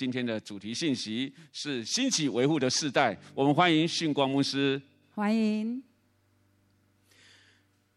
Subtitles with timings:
[0.00, 3.14] 今天的主题信息是兴起维护的世代。
[3.34, 4.80] 我们欢迎训光牧师。
[5.14, 5.82] 欢迎，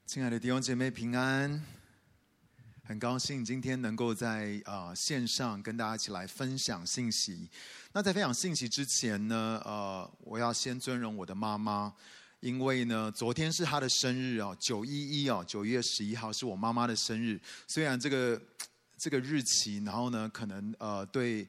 [0.05, 1.63] 亲爱的弟兄姐妹平安。
[2.83, 7.49] 很高兴今天能够在呃线上跟大家一起来分享信息。
[7.93, 11.93] 那在分享信息之前呢，呃，我要先尊荣我的妈妈。
[12.41, 17.39] 因为呢，昨天是她的生日哦，九一一哦，九月十一号是我妈妈的生日。
[17.65, 18.41] 虽然这个
[18.97, 21.47] 这个日期，然后呢，可能呃对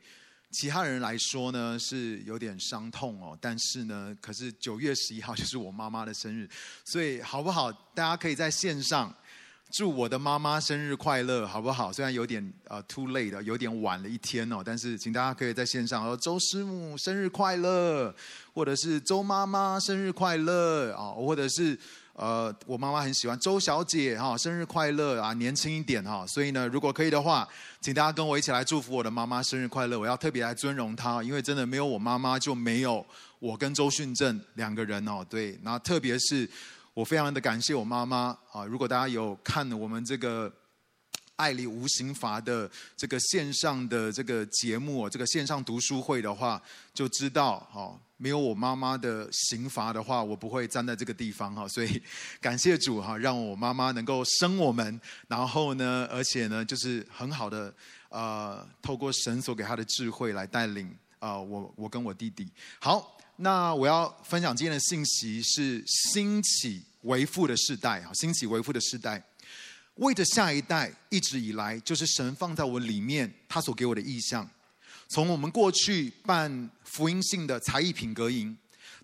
[0.54, 6.48] 其他人来说呢是有点伤痛哦，但是呢，可是九月十一号 就是我妈妈的生日，
[6.84, 7.70] 所以好不好？
[7.94, 9.14] 大家可以在线上。
[9.72, 11.92] 祝我的妈妈生日快乐，好不好？
[11.92, 18.14] 虽然有点呃 too late，有点晚了一天哦，但是请大家可以在线上说周师母生日快乐，
[18.52, 21.76] 或者是周妈妈生日快乐啊，或者是
[22.14, 26.26] 呃我妈妈很喜欢周小姐哈，生日快乐啊，年轻一点哈。
[26.26, 27.48] 所以呢，如果可以的话，
[27.80, 29.98] 请大家跟我一起来祝福我的妈妈生日快乐。
[29.98, 33.04] 我要特别来尊荣她，因为真的没有我妈妈就没有
[33.38, 35.24] 我跟周训正两个人哦。
[35.28, 36.48] 对，那特别是。
[36.94, 38.64] 我非常的感谢我妈妈啊！
[38.64, 40.48] 如果大家有看我们这个
[41.34, 46.62] “爱里无刑罚”的这个线上的这个节目，这个线上读书会的话，
[46.92, 51.68] 就知道哦，没有我妈妈的刑罚的话，我不会站在这个地方哈。
[51.68, 52.02] 所以
[52.40, 57.70] 感谢主哈，让我妈妈能够生我们，然后呢，而且呢，就是很好的
[58.08, 62.48] 呃，透过神所给她的智慧来带领啊，我我跟我弟弟
[62.80, 63.18] 好。
[63.36, 69.22] 那我要分享今天的信息是兴起为父的世代啊，兴起为父的世代，
[69.96, 74.48] 为着下一代，一直以来就是神放在我里面，他所给我的意向。
[75.08, 78.56] 从我们过去办福音性的才艺品格营，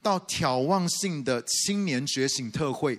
[0.02, 2.98] 到眺望性的青年觉醒特会，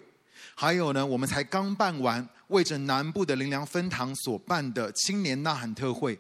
[0.56, 6.18] 还有呢，我们才刚办完为着南部的林良分堂所办的青年呐喊特会。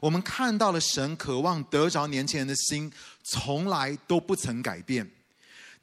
[0.00, 2.90] 我们看到了神渴望得着年轻人的心，
[3.22, 5.08] 从来都不曾改变。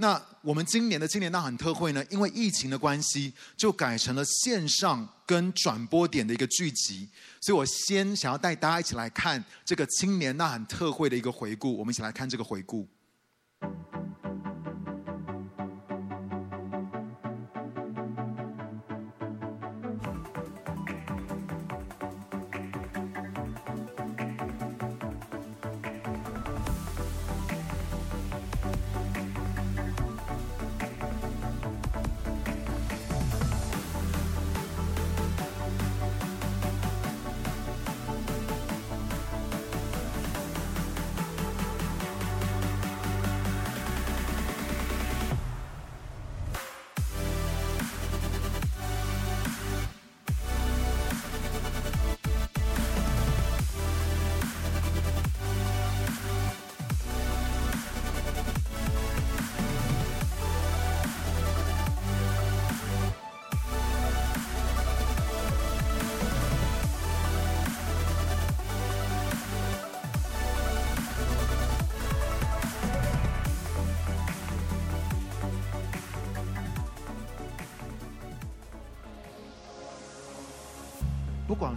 [0.03, 2.03] 那我们今年的青年呐喊特会呢？
[2.09, 7.07] 因为疫情的关系，就改成了线上跟转播点的一个聚集。
[7.39, 11.77] 所以我先想要带大家一起来看这个青年呐喊特会的一个回顾。
[11.77, 12.85] 我们一起来看这个回顾。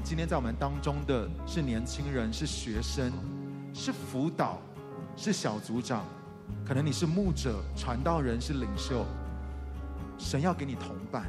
[0.08, 3.12] 今天在我们当中的是年轻人、是学生、
[3.74, 4.60] 是辅导、
[5.16, 6.04] 是小组长，
[6.64, 9.04] 可能你是牧者、传道人、是领袖，
[10.16, 11.28] 神要给你同伴。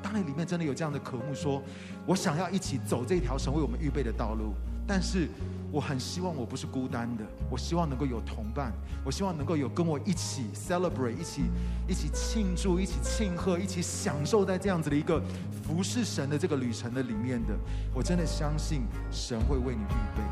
[0.00, 1.60] 当你里面真的有这样的渴慕，说
[2.06, 4.54] 我想要一起走这条神为我们预备的道路，
[4.86, 5.28] 但是。
[5.74, 8.70] 我很希望我不是孤单的，我希望能够有同伴，
[9.02, 11.44] 我希望能够有跟我一起 celebrate，一起
[11.88, 15.18] 一起庆祝，一起庆贺，一起享受在这样子的一个
[15.62, 17.54] 服侍神的这个旅程的里面的，
[17.94, 20.22] 我真的相信神会为你预备。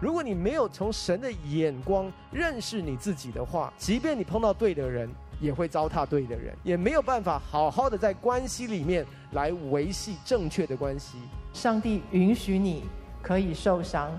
[0.00, 5.06] 如果你没有从神的眼光认识你自己的话，即便你碰到对的人，
[5.40, 11.18] 也会糟蹋对的人，也没有办法好好的在关系里面来维系正确的关系。
[11.52, 12.84] 上帝允许你
[13.22, 14.10] 可以受伤，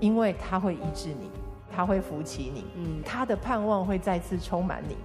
[0.00, 1.30] 因为他会医治你，
[1.74, 4.96] 他会扶起你，嗯，他的盼望会再次充满你。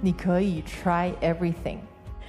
[0.00, 1.78] 你可以 try everything。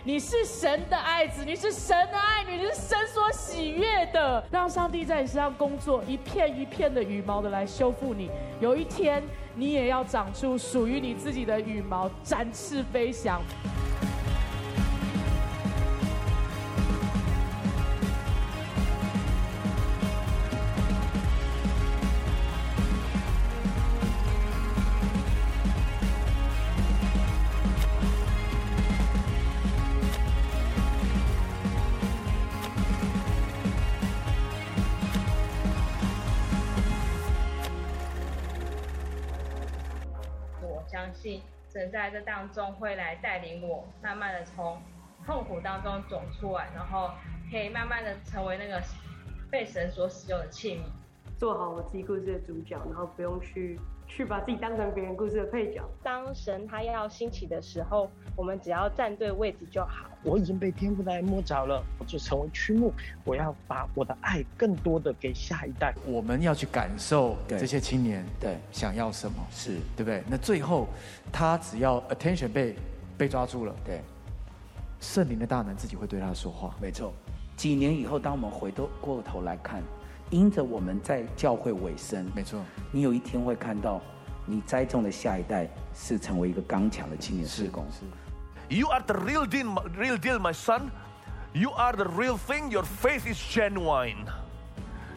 [0.06, 4.44] 你是神的爱子，你是神的爱女，你是神所喜悦的。
[4.50, 8.32] 让上帝在你身上工作，一片一片的羽毛的来修复你。
[8.62, 9.22] 有一天，
[9.60, 13.42] 你也要长出属于你自己的羽毛，展翅飞翔。
[41.90, 44.82] 在这当中会来带领我，慢慢的从
[45.26, 47.12] 痛苦当中走出来，然后
[47.52, 48.82] 可以慢慢的成为那个
[49.52, 50.84] 被神所使用的器皿，
[51.38, 53.80] 做好我自己故事的主角，然后不用去。
[54.10, 55.88] 去把自己当成别人故事的配角。
[56.04, 60.10] 当神他要兴起的时候，我们只要站对位置就好。
[60.24, 62.92] 我已经被天父来摸着了，我就成为曲目。
[63.24, 65.94] 我要把我的爱更多的给下一代。
[66.06, 70.22] 我们要去感受这些青年对想要什么，是对不对？
[70.28, 70.88] 那最后
[71.32, 72.76] 他只要 attention 被
[73.18, 74.02] 被抓住了，对，
[75.00, 76.76] 圣灵的大能自己会对他说话。
[76.82, 77.14] 没错。
[77.56, 79.82] 几年以后，当我们回头过头来看。
[80.31, 84.01] 因着我们在教会尾声，没错，你有一天会看到，
[84.47, 87.87] 你栽种的下一代是成为一个刚强的青年事工。
[87.91, 88.05] 是。
[88.75, 90.91] You are the real deal, real deal, my son.
[91.53, 92.71] You are the real thing.
[92.71, 94.27] Your faith is genuine.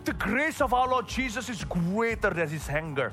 [0.04, 3.12] The grace of our Lord Jesus is greater than His anger.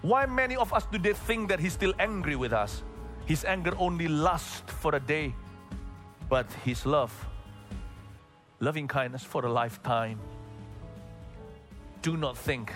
[0.00, 2.82] Why many of us do they think that He's still angry with us?
[3.26, 5.34] His anger only lasts for a day,
[6.30, 7.12] but His love,
[8.60, 10.18] loving kindness for a lifetime.
[12.03, 12.73] Do not think,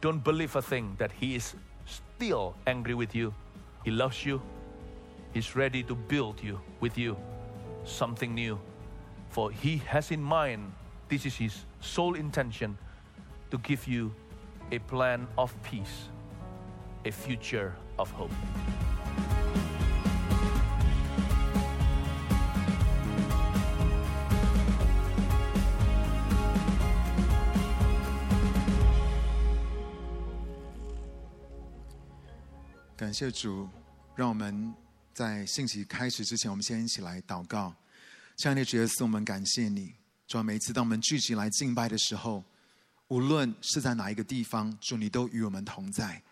[0.00, 3.34] don't believe a thing that He is still angry with you.
[3.84, 4.40] He loves you.
[5.34, 7.16] He's ready to build you with you
[7.82, 8.60] something new.
[9.30, 10.72] For He has in mind,
[11.08, 12.78] this is His sole intention,
[13.50, 14.14] to give you
[14.70, 16.08] a plan of peace,
[17.04, 18.30] a future of hope.
[33.02, 33.68] 感谢主，
[34.14, 34.72] 让我们
[35.12, 37.74] 在信息开始之前，我们先一起来祷告。
[38.36, 39.92] 亲爱的主耶稣，我们感谢你。
[40.28, 42.44] 主啊，每一次当我们聚集来敬拜的时候，
[43.08, 46.22] 无论是在哪一个地方，主你都与我们同在。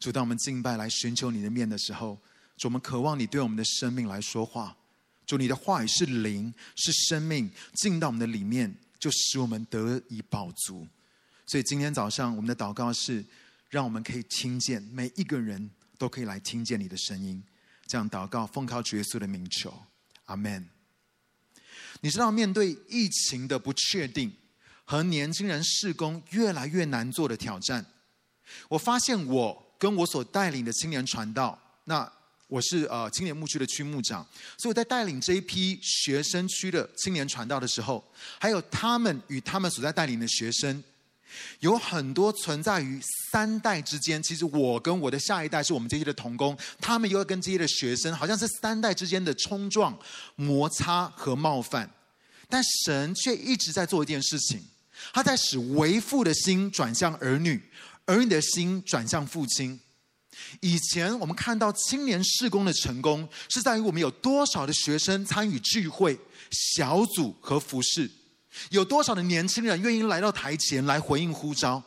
[0.00, 2.18] 主，当我们敬拜来寻求你的面的时候，
[2.56, 4.76] 主我们渴望你对我们的生命来说话。
[5.24, 10.84] 主，你的话语是灵，是生命，进到我们的里面，就使我们得以饱足。
[11.46, 13.24] 所以今天早上我们的祷告是。
[13.68, 17.42] 让我们可以听见，每一个人都可以来听见你的声音。
[17.86, 19.72] 这样祷告，奉靠主耶稣的名求，
[20.24, 20.68] 阿门。
[22.00, 24.32] 你知道，面对疫情的不确定
[24.84, 27.84] 和年轻人事工越来越难做的挑战，
[28.68, 32.10] 我发现我跟我所带领的青年传道，那
[32.48, 34.24] 我是呃青年牧区的区牧长，
[34.58, 38.04] 所以我在带领这一批学生区的青年传道的时候，
[38.38, 40.82] 还有他们与他们所在带领的学生。
[41.60, 43.00] 有很多存在于
[43.30, 49.98] 三代之间，其实我跟我的下一代是我们这些的同工，他们又跟这些的学生，好像是三代之间的冲撞、
[50.34, 51.90] 摩擦和冒犯。
[52.48, 54.62] 但神却一直在做一件事情，
[55.12, 57.60] 他在使为父的心转向儿女，
[58.04, 59.80] 儿女的心转向父亲。
[60.60, 66.18] 以前我们看到青年事工的成功，是在于我们有多少的学生参与聚会、
[66.50, 68.10] 小组和服事。
[68.70, 71.82] 有多少的年轻人愿意来到台前来回应呼召？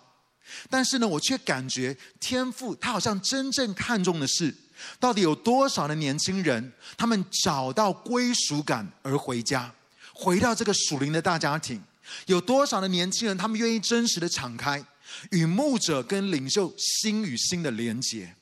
[0.70, 4.54] 但是呢，我却感觉天父他好像真正看重的是，
[5.00, 9.72] 到底有多少的年轻人，他们找到归属感而回家，
[10.14, 11.82] 回到这个属灵的大家庭？
[12.26, 14.84] 有多少的年轻人，他们愿意真实的敞开，
[15.30, 18.36] 与牧者跟领袖心与心的连结？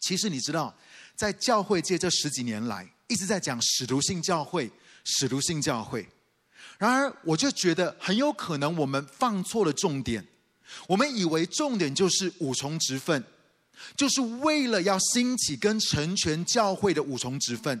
[0.00, 0.76] 其实你知道，
[1.14, 4.70] 在教会界这十几年来，一直在讲使徒性教会，
[5.04, 6.06] 使徒性教会。
[6.78, 10.26] 然而，我就觉得很有可能我们放错了重点。
[10.86, 13.24] 我们以为重点就是五重职分，
[13.96, 17.80] 就是为了要兴起跟成全教会的五重职分。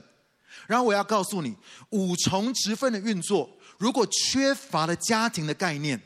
[0.66, 1.54] 然后我要告诉你，
[1.90, 6.00] 五重职分的运作，如果缺乏了家庭的概念，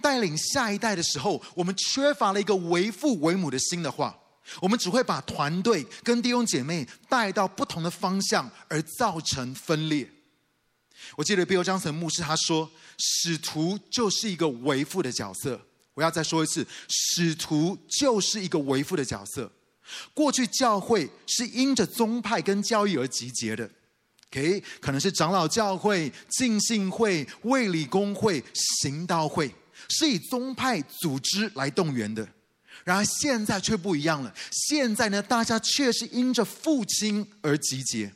[0.00, 4.18] 带领下一代的时候，我们缺乏了一个为父为母的心的话，
[4.60, 10.10] 我们只会把团队跟弟兄姐妹带到不同的方向，而造成分裂。
[11.16, 15.60] 我记得比尔·张森牧师他说：“使徒就是一个为父的角色。”
[15.94, 19.48] 我要再说一次，使徒就是一个为父的角色。
[20.12, 23.70] 过去教会是因着宗派跟教义而集结的
[24.32, 28.42] ，OK，可能是长老教会、浸信会、卫理公会、
[28.82, 29.54] 行道会，
[29.88, 32.28] 是以宗派组织来动员的。
[32.82, 38.12] 然而现在却不一样了，现在呢，大家却是因着父亲而集结。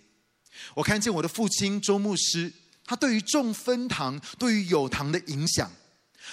[0.74, 2.52] 我看见我的父亲周牧师。
[2.88, 5.70] 他对于众分堂、对于有堂的影响，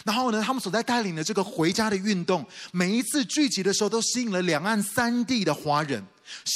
[0.06, 6.02] 然后呢，他们所在带领的这个回家的运动，每一次聚集的时候，都吸引了两岸三地的华人，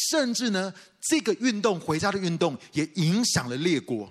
[0.10, 4.10] 甚至呢，这个运动回家的运动也影响了列国。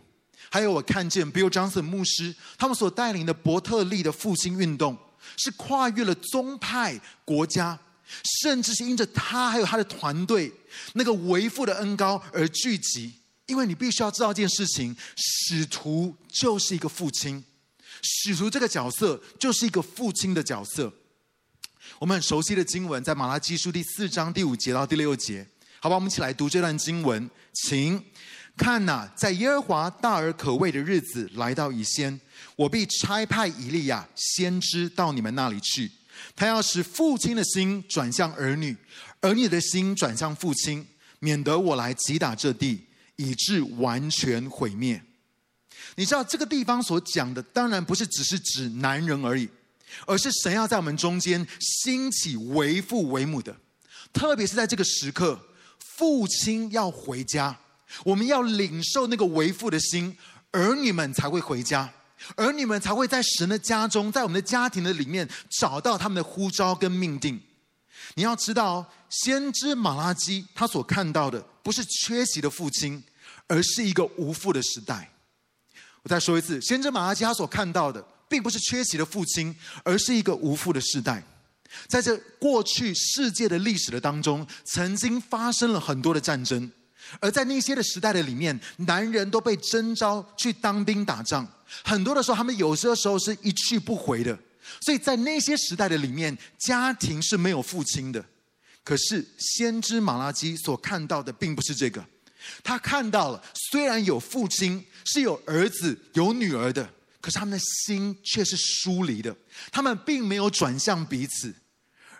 [0.50, 4.94] 还有，我看见 Bill Johnson 牧师他们所带领的伯特利的复兴运动，
[5.38, 7.78] 是跨越了宗派、国家，
[8.42, 10.52] 甚至是因着他还有他的团队
[10.92, 13.14] 那个为父的恩高而聚集。
[13.48, 17.42] 因为你必须要知道一件事情：使徒就是一个父亲，
[18.02, 20.92] 使徒这个角色就是一个父亲的角色。
[21.98, 25.44] 我们很熟悉的经文，在马拉基书第四章第五节到第六节，
[25.80, 28.04] 好吧，我们一起来读这段经文，请
[28.56, 32.20] 看呐、在耶和华大而可畏的日子来到以先，
[32.54, 35.90] 我必差派以利亚先知到你们那里去，
[36.36, 38.76] 他要使父亲的心转向儿女，
[39.22, 40.86] 儿女的心转向父亲，
[41.18, 42.84] 免得我来击打这地。
[43.18, 45.00] 以致完全毁灭。
[45.94, 49.48] 你知道这个地方所讲的，当然不是只是指男人而已，
[50.06, 53.56] 而是神要在我们中间兴起为父为母的。
[54.12, 55.38] 特别是在这个时刻，
[55.78, 57.58] 父亲要回家，
[58.04, 60.16] 我们要领受那个为父的心，
[60.52, 61.92] 儿女们才会回家，
[62.36, 65.28] 儿女们才会在神的家中，在我们的家庭的里面
[65.60, 67.40] 找到他们的呼召跟命定。
[68.14, 73.02] 你要知道，先知马拉基他所看到的，不是缺席的父亲。
[73.48, 75.10] 而是一个无父的时代。
[76.02, 81.22] 我再说一次，先知马拉基他所看到的，并不是缺席的父亲，而是一个无父的时代。
[81.86, 86.70] 在这过去世界的历史的当中，曾经发生了很多的战争，
[87.20, 91.46] 而在那些的时代的里面，男人都被征召去当兵打仗，
[91.84, 94.38] 很多的时候，他们有些时候是一去不回的。
[94.80, 98.24] 所以在那些时代的里面，家庭是没有父亲的。
[98.84, 102.02] 可是先知马拉基所看到的，并不是这个。
[102.62, 106.88] 他看到了，虽然有父亲，是有儿子、有女儿的，
[107.20, 109.34] 可是他们的心却是疏离的。
[109.70, 111.54] 他们并没有转向彼此。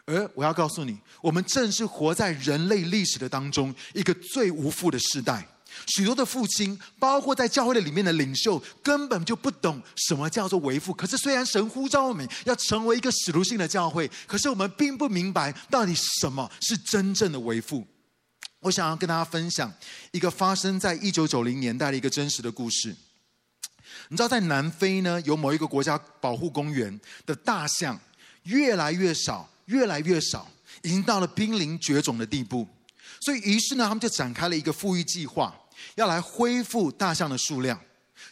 [0.07, 5.47] 而我要告诉你，我们正是活在人类历史的当中一个最无父的时代。
[5.87, 10.95] 许多的父亲，包括在教会的里面的领袖，根本就不懂什么叫做为父。
[10.95, 17.87] 可是，虽然神呼召我们要成为一个使徒性的教会，可是我们并不明白到底什么是真正的为父。
[18.61, 19.73] 我想要跟大家分享
[20.11, 22.95] 一个发生在一九九零年代的一个真实的故事。
[24.09, 27.99] 你知道，在南非呢，有某一个国家保护公园的大象
[28.45, 30.51] 越来越少，越来越少，
[30.83, 32.67] 已经到了濒临绝种的地步。
[33.21, 35.55] 所以，于是呢，他们就展开了一个复育计划，
[35.95, 37.79] 要来恢复大象的数量。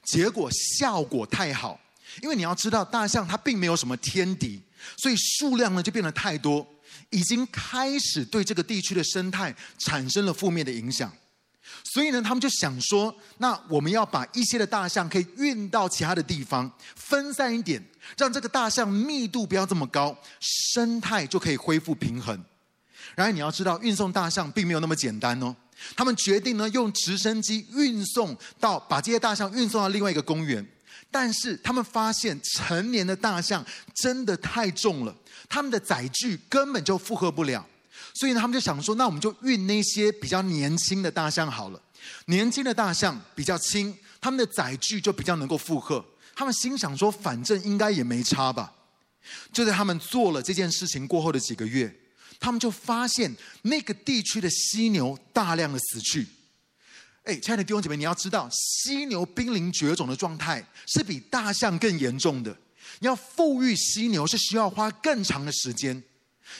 [0.04, 1.80] 结果效果太好，
[2.22, 4.60] 因为你要知道，大象它并没有什么天敌，
[4.96, 6.66] 所以数量呢就变得太多。
[7.10, 11.12] 已经开始对这个地区的生态产生了负面的影响，
[11.92, 17.82] 所以呢，他们就想说，那我们要把一些的大象可以运到其他的地方，分散一点，
[18.16, 22.44] 让这个大象密度不要这么高，生态就可以恢复平衡。
[23.14, 25.54] 然而，你要知道，运送大象并没有那么简单哦。
[25.94, 30.66] 他们决定呢，用直升机运送到，把这些大象运送到另外一个公园，
[31.10, 35.14] 但是他们发现成年的大象真的太重了。
[35.48, 37.66] 他们的载具根本就负荷不了，
[38.14, 41.80] 所以呢，他们就想说，那我们就运那些比较年轻的大象好了。
[42.26, 46.04] 年轻的大象比较轻，他们的载具就比较能够负荷。
[46.34, 48.72] 他们心想说，反正应该也没差吧。
[49.52, 51.92] 就在他们做了这件事情过后的几个月，
[52.38, 56.26] 他们就发现那个地区的犀牛大量的死去。
[57.24, 62.56] 哎，亲爱的弟兄姐妹，你要知道，犀牛濒临绝种的状态是比大象更严重的。
[63.00, 66.02] 要富裕犀牛是需要花更长的时间。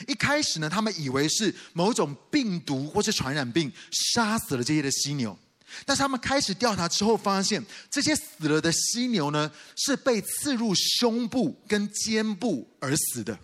[0.07, 5.37] 一开始呢，他们以为是某种病毒或是传染病杀死了这些的犀牛，
[5.85, 13.37] 但是他们开始调查之后，发现这些死了的犀牛呢，是被刺入胸部跟肩部而死的。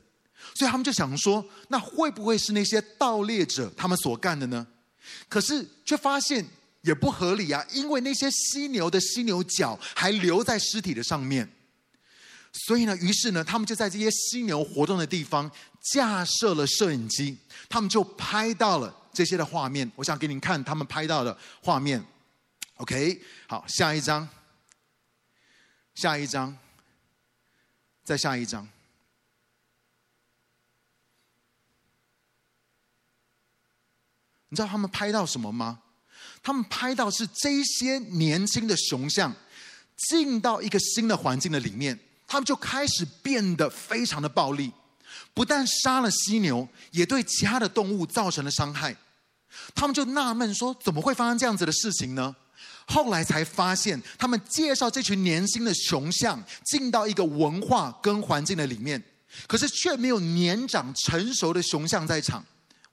[0.53, 4.67] 所以他们就想说，那会不会是那些盗猎者他们所干的呢？
[5.29, 6.45] 可是却发现
[6.81, 11.49] 也不合理啊，因为那些犀牛的犀牛角还留在尸体的上面。
[12.53, 15.49] 所以呢，于是呢，他们就在这些犀牛活动的地方
[15.91, 19.91] 架设了摄影机，他们就拍到了这些的画面。
[19.95, 22.03] 我想给你看他们拍到的画面。
[22.75, 24.29] OK，好，下一张，
[25.95, 26.55] 下一张，
[28.03, 28.67] 再下一张。
[34.49, 35.81] 你知道他们拍到什么吗？
[36.43, 39.33] 他们拍到是这些年轻的雄象
[40.09, 41.99] 进到一个新的环境的里面。
[42.33, 44.71] 他们就开始变得非常的暴力，
[45.35, 48.95] 不但杀了犀牛，也对其他的动物造成了伤害。
[49.75, 52.35] 他们就纳闷说：“怎么会发生这样子的事情呢？”
[52.89, 58.99] 后来才发现，他们介绍这群年轻的雄象进到一个文化跟环境的里面，
[59.45, 62.43] 可是却没有年长成熟的雄象在场。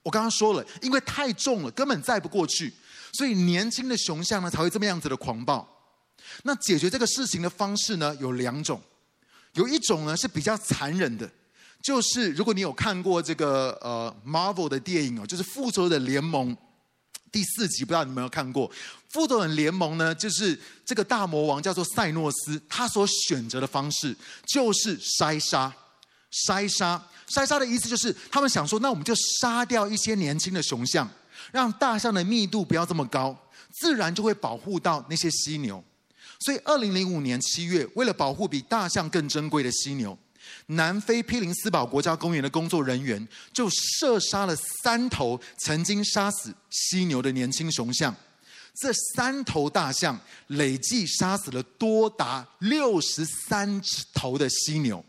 [0.02, 2.70] 我刚刚说了，因为太重了，根本载不过去，
[3.14, 5.66] 所以年轻的雄象呢才会这么样子的狂暴。
[6.42, 8.78] 那解决这个事情的方式呢，有两种。
[9.54, 11.30] 有一种呢是比较残忍的，
[11.82, 16.56] 就是如果你有看过这个呃 Marvel 的电影哦，就是复仇者联盟
[17.32, 18.70] 第四集，不知道你们有没有看过？
[19.08, 24.16] 复仇者联盟呢，就是这个大魔王叫做赛诺斯，他所选择的方式
[24.46, 25.72] 就是筛杀，
[26.46, 31.08] 筛杀，筛杀的意思就是他们想说，那我们就杀掉一些年轻的雄象，
[31.50, 33.36] 让大象的密度不要这么高，
[33.80, 35.82] 自然就会保护到那些犀牛。
[36.40, 40.16] 所以，二零零五年七月，为了保护比大象更珍贵的犀牛。
[40.66, 48.14] 南非匹林斯堡国家公园的工作人员就射杀了三头曾经杀死犀牛的年轻雄象，
[48.74, 50.18] 这三头大象
[50.48, 53.80] 累计杀死了多达六十三
[54.14, 55.04] 头的犀牛，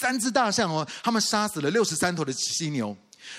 [0.00, 2.94] 三只大象哦，他们杀死了六十三头的犀牛。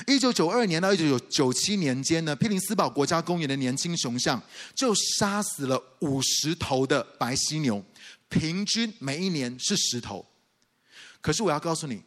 [0.07, 4.41] 一九九二年到一九九七年间呢，匹林斯堡国家公园的年轻雄象
[4.75, 7.83] 就杀死了五十头的白犀牛，
[8.29, 10.25] 平均每一年是十头。
[11.21, 12.01] 可是我要告诉你，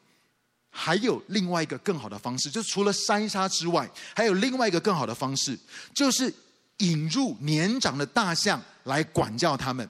[0.69, 5.59] 还有另外一个更好的方式，就除了筛杀之外，还有另外一个更好的方式，
[5.95, 6.33] 就是
[6.79, 9.89] 引入年长的大象来管教他们。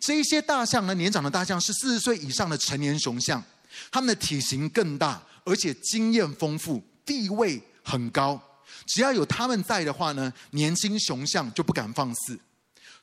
[0.00, 3.42] 这些大象呢，年长的大象是四十岁以上的成年雄象，
[3.90, 8.40] 他们的体型更大，而且经验丰富，地位很高。
[8.86, 12.38] 只要有他们在的话呢，年轻雄象就不敢放肆。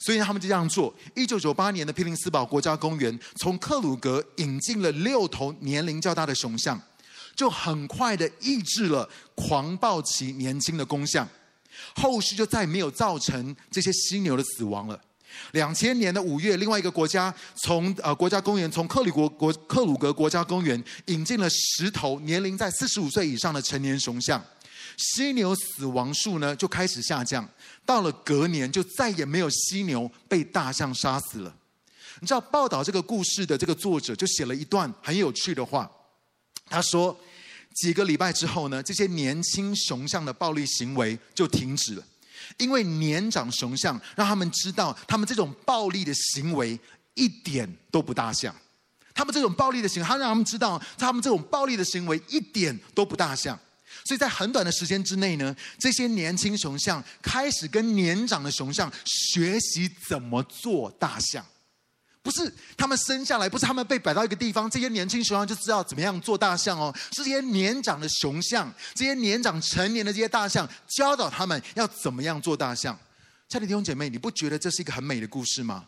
[0.01, 0.93] 所以他们就这样做。
[1.13, 6.81] 一九九八年的匹林斯堡国家公园从克鲁格引进了六头年龄较大的雄象，
[7.35, 11.27] 就很快的抑制了狂暴期年轻的公象，
[11.95, 15.01] 后续就再没有造成这些犀牛的死亡了。
[15.51, 17.33] 两千年的五月，另外一个国家
[17.63, 24.43] 从呃国家公园从克里国国克鲁格国家公园引进了十头年龄在四十五岁以上的成年雄象。
[24.97, 27.47] 犀牛死亡数呢就开始下降，
[27.85, 31.55] 到了隔年就再也没有犀牛被大象杀死了。
[32.19, 35.89] 你知道报道这个故事的这个作者就写了一段很有趣的话，
[36.69, 37.17] 他说
[37.75, 42.03] 几个礼拜之后呢，这些年轻雄象的暴力行为就停止了，
[42.57, 46.79] 因为年长雄象让他们知道，他们这种暴力的行为
[47.15, 48.55] 一点都不大象，
[49.13, 53.59] 他们这种暴力的行为，他让他们知道，他们这种暴力的行为一点都不大象。
[54.05, 61.45] 所以在很短的时间之内呢，这些年轻雄象开始跟年长的雄象学习怎么做大象。
[62.21, 66.93] 不是他们生下来，不是他们被摆到一个地方，这些年轻雄象就知道怎么样做大象哦。
[67.11, 72.97] 是这些年长的雄象，这些年长成年的这些大象教导他们要怎么样做大象。
[73.47, 75.85] 亲爱的弟兄姐妹，你不觉得这是一个很美的故事吗？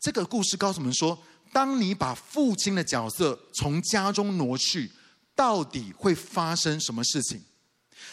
[0.00, 4.90] 这个故事告诉我们说，当你把父亲的角色从家中挪去。
[5.34, 7.42] 到底会发生什么事情？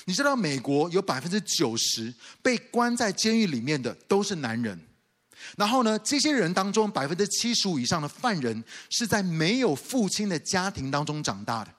[0.06, 4.80] 你知道，美国有百分之九十被关在监狱里面的都是男人。
[5.58, 11.72] 然后呢，这些人当中，百分之七十五以上的犯人是在没有父亲的家庭当中长大的。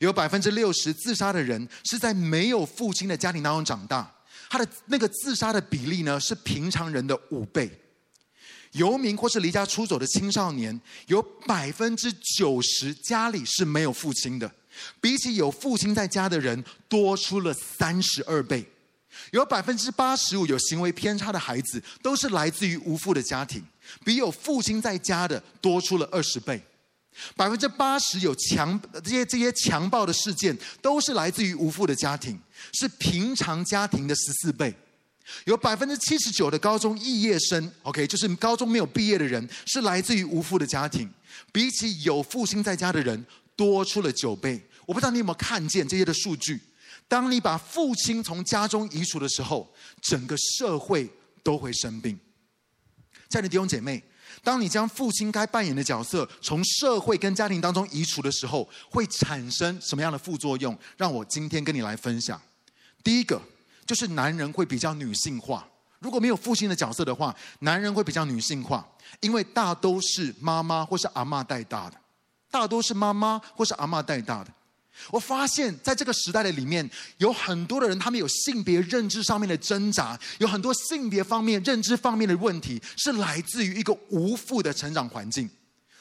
[0.00, 4.12] 有百分之六十自杀的人是在没有父亲的家庭当中长大，
[4.48, 7.70] 他的那个自杀的比例呢，是平常人的五倍。
[8.72, 14.50] 游民或是离家出走的青少年，有百分之九十家里是没有父亲的，
[15.00, 18.66] 比起有父亲在家的人多出了三十二倍。
[19.34, 23.60] 有百分之八十五有行为偏差的孩子，都是来自于无父的家庭，
[24.04, 26.62] 比有父亲在家的多出了二十倍。
[27.34, 32.38] 百分之八十有强这些这些强暴的事件，都是来自于无父的家庭，
[32.74, 34.72] 是平常家庭的十四倍。
[35.46, 41.12] 有百分之七十九的高中肄业生，OK，就是高中没有毕业的人，是来自于无父的家庭，
[41.50, 44.62] 比起有父亲在家的人多出了九倍。
[44.86, 46.60] 我不知道你有没有看见这些的数据？
[47.08, 51.10] 当你把父亲从家中移除的时候，整个社会
[51.42, 52.18] 都会生病。
[53.28, 54.02] 亲爱的弟兄姐妹，
[54.42, 60.76] 当你将父亲该扮演的角色从社会跟家庭当中移除的时候，会产生什么样的副作用？
[60.96, 62.40] 让我今天跟你来分享。
[63.02, 63.40] 第一个。
[63.86, 68.82] 就是男人会比较女性化，如果没有父亲的角色的话，男人会比较女性化，
[69.20, 72.00] 因为大都是妈妈或是阿嬷带大的，
[72.50, 74.50] 大多是妈妈或是阿嬷带大的。
[75.10, 85.48] 我发现在这个时代的里面，有很多的人，他们有性别认知上面的挣扎，有很多性别方面认知方面的问题，是来自于一个无父的成长环境。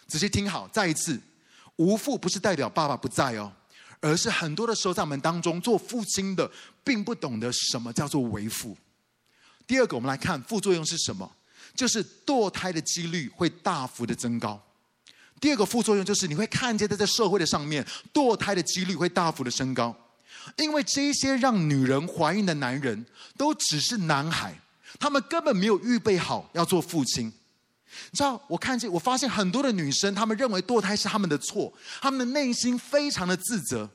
[0.08, 1.20] 仔细听好，再一次，
[1.78, 3.52] 无父不是代表爸爸不在哦。
[4.00, 6.52] 而是很多的时候，在我们当中做父亲的，
[6.84, 8.78] 并不懂得什么叫做为父。
[9.66, 11.32] 第二个，我们来看副作用是什么？
[11.74, 14.62] 就是堕胎的几率会大幅的增高。
[15.44, 19.94] 第二个副作用就是你会看见在这社会的上面，堕胎的几率会大幅的升高，
[20.56, 24.58] 因为这些让女人怀孕的男人都只是男孩，
[24.98, 27.26] 他们根本没有预备好要做父亲。
[27.26, 33.90] 你知道，我看见我发现很多的女生，她们认为堕胎是她们的错，她们的内心非常的自责。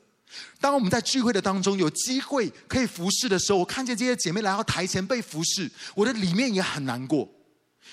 [0.61, 7.27] 当我们在聚会的当中有机会可以服侍的时候，我看见这些姐妹来到台前被服侍，我的里面也很难过。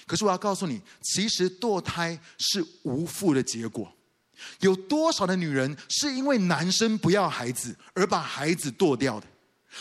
[0.07, 3.92] 可是我要告诉你，其实堕胎是无父的结果。
[4.61, 9.27] 有多少的女人是因为男生不要孩子而把孩子堕掉的？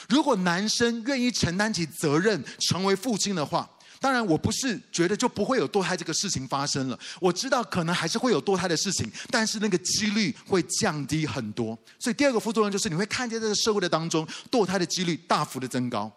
[0.09, 6.99] 如果男生愿意承担起责任，成为父亲的话，当然我不是觉得就不会有堕胎这个事情发生了。
[7.19, 11.77] 我知道可能还是会有堕胎的事情，但是那个几率会降低很多。
[11.99, 16.11] 所以第二个副作用就是你会看见这个社会的当中堕胎的几率大幅的增高。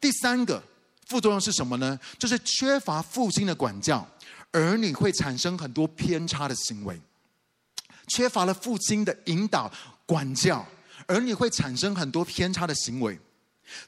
[0.00, 0.62] 第三个
[1.10, 1.98] 副作用是什么呢？
[2.16, 4.08] 就是缺乏父亲的管教，
[4.52, 6.98] 儿女会产生很多偏差的行为。
[8.06, 9.68] 缺乏了父亲的引导
[10.06, 10.64] 管教。
[11.08, 13.18] 儿女会产生很多偏差的行为，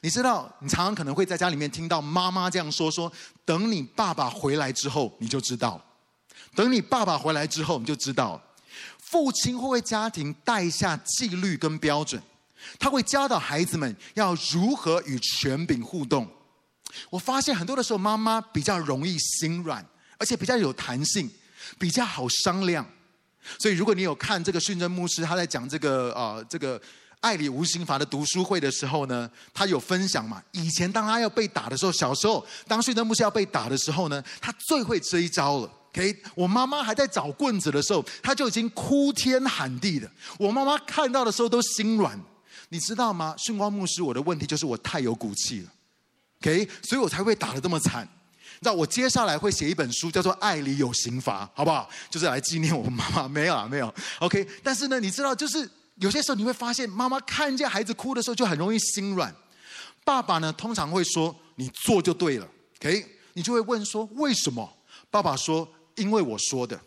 [0.01, 3.09] 你知道，你常常可能会在家里面听到妈妈这样说：“说
[3.45, 5.81] 等你爸爸回来之后，你就知道。
[6.53, 8.41] 等你爸爸回来之后，你就知道。
[8.97, 12.21] 父亲会为家庭带下纪律跟标准，
[12.77, 16.27] 他会教导孩子们要如何与权柄互动。
[17.09, 19.85] 我发现很多的时候，妈妈比较容易心软，
[20.17, 21.29] 而且比较有弹性，
[21.77, 22.85] 比较好商量。
[23.59, 26.81] 所以，如果你有看这个训政牧师他在讲这个啊、呃、这个。
[27.23, 30.43] 爱里无刑罚的读书会的时候呢，他有分享嘛？
[30.51, 35.71] 以前当他要被打的时候，小时候当训政牧师要被打的时候呢，他最会这一招了。
[35.93, 40.11] OK，我妈妈还在找棍子的时候，他就已经哭天喊地的。
[40.37, 42.19] 我妈妈看到的时候都心软，
[42.67, 43.33] 你知道吗？
[43.37, 45.71] 训光牧师，我的问题就是我太有骨气了。
[46.43, 48.05] OK，所以我才会打得这么惨。
[48.59, 51.89] 那我接下来会写一本书，叫做《爱里有刑罚》，好不好？
[52.09, 53.27] 就是来纪念我妈妈。
[53.27, 53.93] 没有啊，没有。
[54.19, 55.69] OK，但是呢，你知道就是。
[55.97, 59.33] 有些时候你会发现，妈妈看见孩子哭的时候就很容易心软。
[60.03, 62.47] 爸爸呢，通常会说：“你做就对了。”
[62.81, 64.67] OK，你就会问说：“为什么？”
[65.11, 66.81] 爸爸说：“因为我说的。”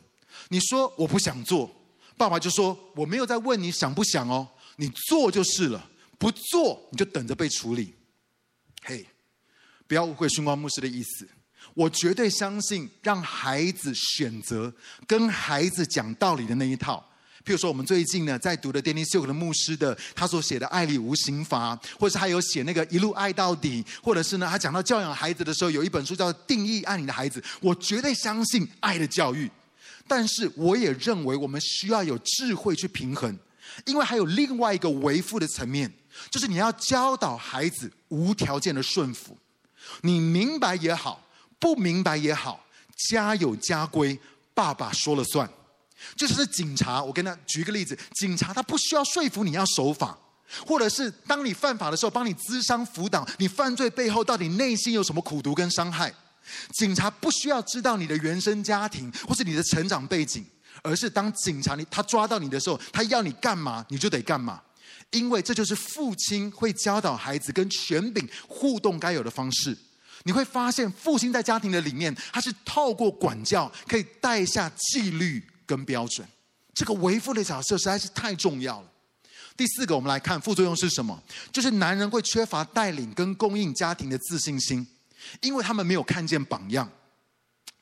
[0.51, 1.71] 你说：“我不想做。”
[2.19, 5.89] 爸爸就说：“我没有在问你想不想哦，你做就是了。
[6.19, 7.95] 不做你就等着被处理。”
[8.83, 9.07] 嘿，
[9.87, 11.29] 不要误会训光牧师的意思。
[11.75, 14.73] 我绝对相信让孩子选择
[15.07, 17.05] 跟孩子讲道理的那一套。
[17.45, 27.41] 譬如说，我们最近呢在读的 Danny Silk 的牧师的他所写的《爱里无刑罚》，或是他有写那个《一路爱到底》，或者是呢他讲到教养孩子的时候，有一本书叫《定义爱你的孩子》。
[27.61, 29.49] 我绝对相信爱的教育，
[30.09, 33.39] 但是我也认为我们需要有智慧去平衡，
[33.85, 35.93] 因为还有另外一个为父的层面，
[36.31, 39.39] 就是你要教导孩子无条件的顺服，
[40.03, 41.23] 你明白也好，
[41.59, 42.65] 不明白也好，
[43.09, 44.19] 家有家规，
[44.55, 45.49] 爸爸说了算。
[46.15, 50.17] 就是警察，我跟他举个例子，警察他不需要说服你要守法，
[50.67, 56.13] 或者是当你犯法的时候，帮你咨商辅导，你犯罪背后到底内心有什么苦毒跟伤害？
[56.75, 60.45] 警察不需要知道你的原生家庭或是你的成长背景，
[60.83, 64.63] 而是当警察你他抓到你的时候，他要你干嘛你就得干嘛，
[65.17, 69.77] 因为这就是父亲会教导孩子跟权柄互动该有的方式。
[70.25, 75.45] 你会发现，父亲在家庭的里面，他是透过管教可以带下纪律。
[75.69, 76.25] 跟标准，
[76.77, 78.89] 这个为父的角色实在是太重要了。
[79.57, 81.21] 第四个，我们来看副作用是什么？
[81.51, 84.87] 就是男人会缺乏带领跟供应家庭的自信心，
[85.41, 86.89] 因为他们没有看见榜样。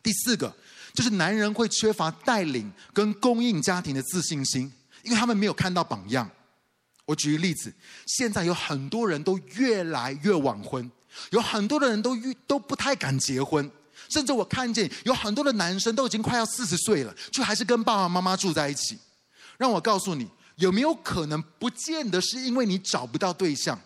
[0.03, 0.57] 第四个，
[0.95, 6.31] 就是男人会缺乏带领跟供应家庭的自信心，因为他们没有看到榜样。
[7.07, 7.73] 我举个例子，
[8.07, 10.91] 现在有很多人都越来越晚婚，
[11.31, 13.71] 有很多的人都越都不太敢结婚。
[14.11, 18.99] 甚至我看见有很多的男生都已经快要四十岁了，却还是跟爸爸妈妈住在一起。
[19.57, 23.81] 让我告诉你，有没有可能不见得是因为你找不到对象，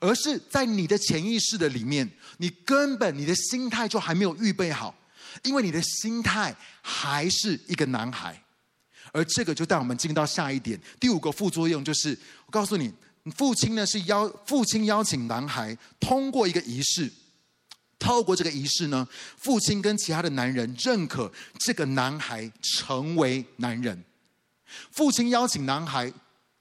[0.00, 4.94] 而是在你的潜意识的里面，你根本你的心态就还没有预备好，
[5.42, 8.43] 因为你的心态还是一个男孩。
[9.14, 12.92] 而这个就带我们进到下一点，第五个副作用就是，我告诉你，
[13.36, 17.10] 父亲呢是邀父亲邀请男孩通过一个仪式。
[17.96, 19.06] 透过这个仪式呢，
[19.38, 24.04] 父亲跟其他的男人认可这个男孩成为男人。
[24.90, 26.12] 父亲邀请男孩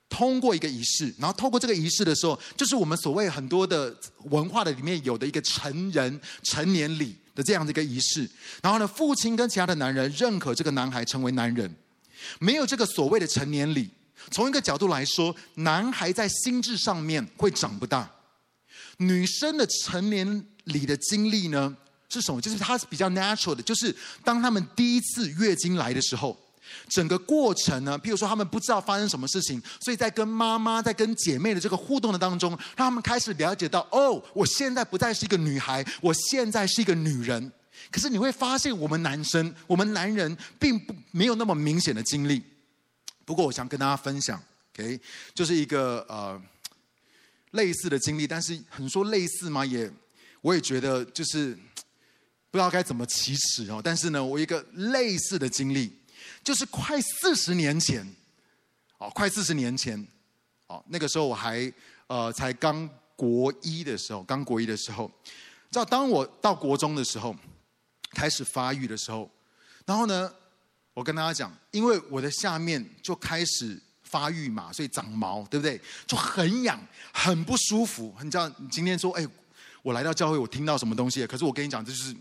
[0.07, 3.93] 通过一个仪式，然后透过这个仪式的时候，就是我们所谓很多的
[4.25, 8.29] 文化的里面有的一个成人成年礼的这样的一个仪式。
[8.61, 11.75] 然后呢，父亲跟其他的男人认可这个男孩成为男人。
[12.39, 13.89] 没有这个所谓的成年礼，
[14.31, 18.09] 从一个角度来说，男孩在心智上面会长不大。
[18.97, 21.75] 女生的成年礼的经历呢
[22.09, 22.39] 是什么？
[22.39, 26.37] 就是它是比较 natural 的，就是当他们第一次月经来的时候，
[26.89, 37.51] 整个过程呢，譬如说他们不知道发生什么事情，所以在跟妈妈、在跟姐妹的这个互动的当中，让他们开始了解到，哦，我现在不再是一个女孩，我现在是一个女人。
[37.91, 42.41] 可是你会发现，我们男生，我们男人并不没有那么明显的经历。
[43.25, 44.41] 不过，我想跟大家分享
[44.73, 44.99] ，OK，
[45.33, 46.41] 就是一个呃
[47.51, 49.65] 类似的经历，但是很说类似嘛？
[49.65, 49.89] 也
[50.41, 51.53] 我也觉得就是
[52.51, 53.81] 不知道该怎么启齿哦。
[53.83, 55.91] 但是呢，我一个类似的经历，
[56.43, 58.05] 就是快四十年前，
[58.97, 60.05] 哦，快四十年前，
[60.67, 61.71] 哦，那个时候我还
[62.07, 65.09] 呃才刚国一的时候，刚国一的时候，
[65.71, 67.33] 知道当我到国中的时候，
[68.13, 69.29] 开始发育的时候，
[69.85, 70.31] 然后呢，
[70.93, 75.79] 我跟大家讲，因为我的下面就开始发育嘛，所以长毛，对不对？
[76.05, 76.79] 就很痒，
[77.11, 78.15] 很不舒服。
[78.21, 79.27] 你知道，你今天说，哎，
[79.81, 81.25] 我来到教会，我听到什么东西？
[81.25, 82.15] 可是我跟你讲，这就是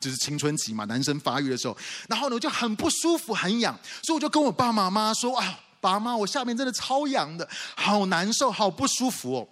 [0.00, 1.76] 就是青春期嘛，男生发育的时候。
[2.08, 9.48] 然后呢，我就很不舒服，很痒，所以我就跟我爸妈妈说啊，爸妈，我下面真的超痒的，好难受，好不舒服哦。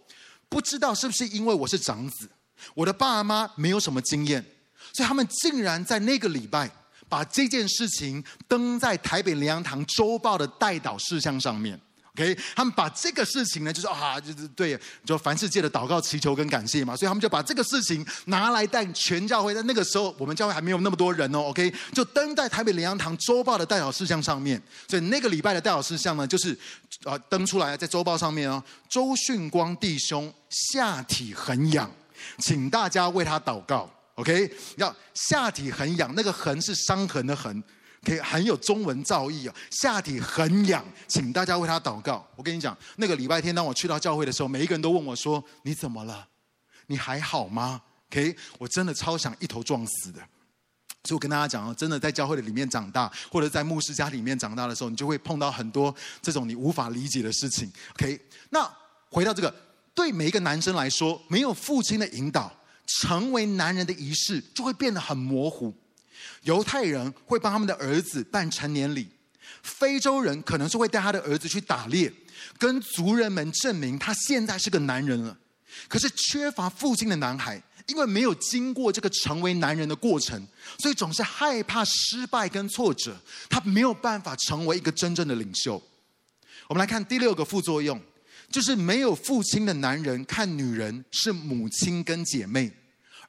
[0.48, 2.28] 不知道是不是因为我是长子，
[2.74, 4.44] 我的爸妈没有什么经验，
[4.98, 6.68] 所以他们竟然在那个礼拜
[7.08, 11.80] 把这件事情登在台北灵粮堂周报的代祷事项上面。
[12.14, 19.54] OK，他们把这个事情呢，就是啊，就是对，就凡世界的祷告、祈求跟感谢嘛，所以他们就把这个事情拿来带全教会。
[19.54, 21.42] 在那个时候，我们教会还没有那么多人哦。
[21.42, 24.60] OK，就登在台北灵粮堂周报的代祷事项上面。
[24.88, 26.58] 所以那个礼拜的代祷事项呢，就是
[27.04, 28.60] 啊登出来在周报上面哦。
[28.88, 31.88] 周训光弟兄下体很痒，
[32.38, 33.88] 请大家为他祷告。
[34.18, 37.62] OK，要下体很痒，那个痕是伤痕的痕。
[38.04, 42.24] 可以很有中文造诣哦，下体很痒，请大家为他祷告。
[42.36, 46.28] 我跟你讲，那个礼拜天当我去到教会的时候，每一个人都问我说：“你怎么了？
[46.86, 50.20] 你还好吗？”OK，我真的超想一头撞死的。
[51.02, 57.70] 所以我跟大家讲哦，真的在教会的里面长大，或者在牧师家里面长大的时候，你就会碰到很多这种你无法理解的事情。
[57.94, 58.18] OK，
[58.50, 58.72] 那
[59.10, 59.52] 回到这个，
[59.92, 62.56] 对每一个男生来说，没有父亲的引导，
[62.88, 65.74] 成为男人的仪式就会变得很模糊。
[66.42, 69.08] 犹太人会帮他们的儿子办成年礼，
[69.62, 72.12] 非洲人可能是会带他的儿子去打猎，
[72.58, 75.36] 跟族人们证明他现在是个男人了。
[75.86, 80.46] 可是缺乏父亲的男孩，因为没有经过这个成为男人的过程，
[80.78, 83.16] 所以总是害怕失败跟挫折，
[83.48, 85.82] 他没有办法成为一个真正的领袖。
[86.66, 88.00] 我们来看第六个副作用，
[88.50, 92.72] 就是没有父亲的男人看女人是母亲跟姐妹，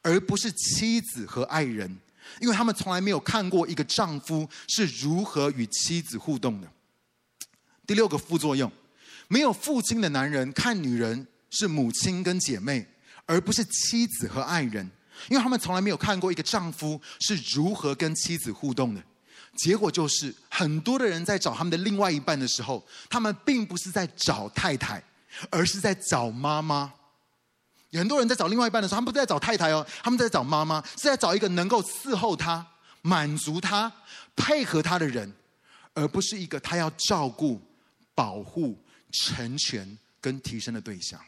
[0.02, 1.98] 而不是妻子和爱人。
[2.40, 6.68] 因为他们从来没有看过一个丈夫是如何与妻子互动的。
[7.88, 8.72] 第六个副作用，
[9.28, 12.88] 没有父亲的男人看女人是母亲跟姐妹，
[13.26, 14.90] 而不是妻子和爱人。
[15.28, 19.04] 因为他们从来没有看过一个丈夫是如何跟妻子互动的。
[19.58, 25.04] 结果就是，很多的人在找他们的另外一半的时候，他们并不是在找太太，
[25.50, 26.94] 而是在找妈妈。
[27.92, 32.64] 很多人在找另外一半的时候，他们不是在找太太哦，他们在找妈妈，是在找一个能够伺候他、
[33.02, 33.92] 满足他、
[34.36, 35.34] 配合他的人，
[35.96, 37.60] 而不是一个他要照顾、
[38.14, 38.78] 保护、
[39.12, 41.20] 成全跟提升的对象。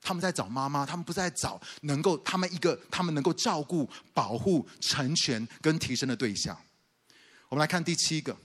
[0.00, 6.56] 他们在找妈妈，他们不在找能够他们一个他们能够照顾、保护、成全跟提升的对象。
[7.48, 8.36] 我们来看第七个，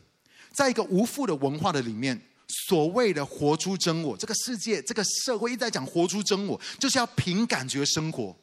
[0.51, 2.19] 在一个无父的文化的里面。
[2.67, 8.35] 所谓的活出真我，这个世界、这个社会一直在讲活出真我，就是要凭感觉生活。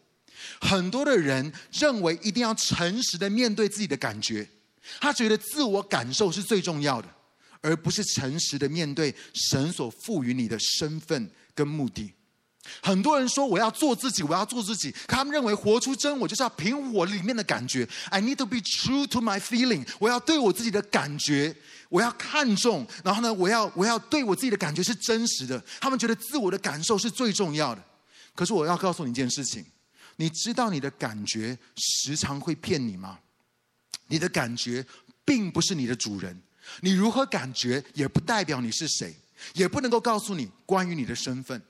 [0.60, 4.48] 很多的人认为一定要诚实的面对自己的感觉，
[5.00, 7.08] 他觉得自我感受是最重要的，
[7.60, 12.12] 而不是诚实的面对神所赋予你的身份跟目的。
[12.82, 14.94] 很多人说我要做自己，我要做自己。
[15.06, 17.88] 他们认为活出真我就是要凭我里面的感觉。
[18.10, 19.86] I need to be true to my feeling。
[19.98, 21.54] 我要对我自己的感觉，
[21.88, 22.86] 我要看重。
[23.04, 25.62] 然后呢，我要我要对我自己的感觉是真实的。
[25.80, 27.82] 他们觉得自我的感受是最重要的。
[28.34, 29.64] 可是我要告诉你一件事情，
[30.16, 33.18] 你知道你的感觉时常会骗你吗？
[34.08, 34.86] 你的感觉
[35.24, 36.40] 并不是你的主人。
[36.80, 39.14] 你如何感觉也不代表你是谁，
[39.54, 41.62] 也不能够告诉你关于你的身份。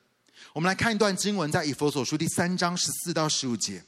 [0.56, 3.84] 我们来看一段经文，在以弗所书第三章十四到十五节，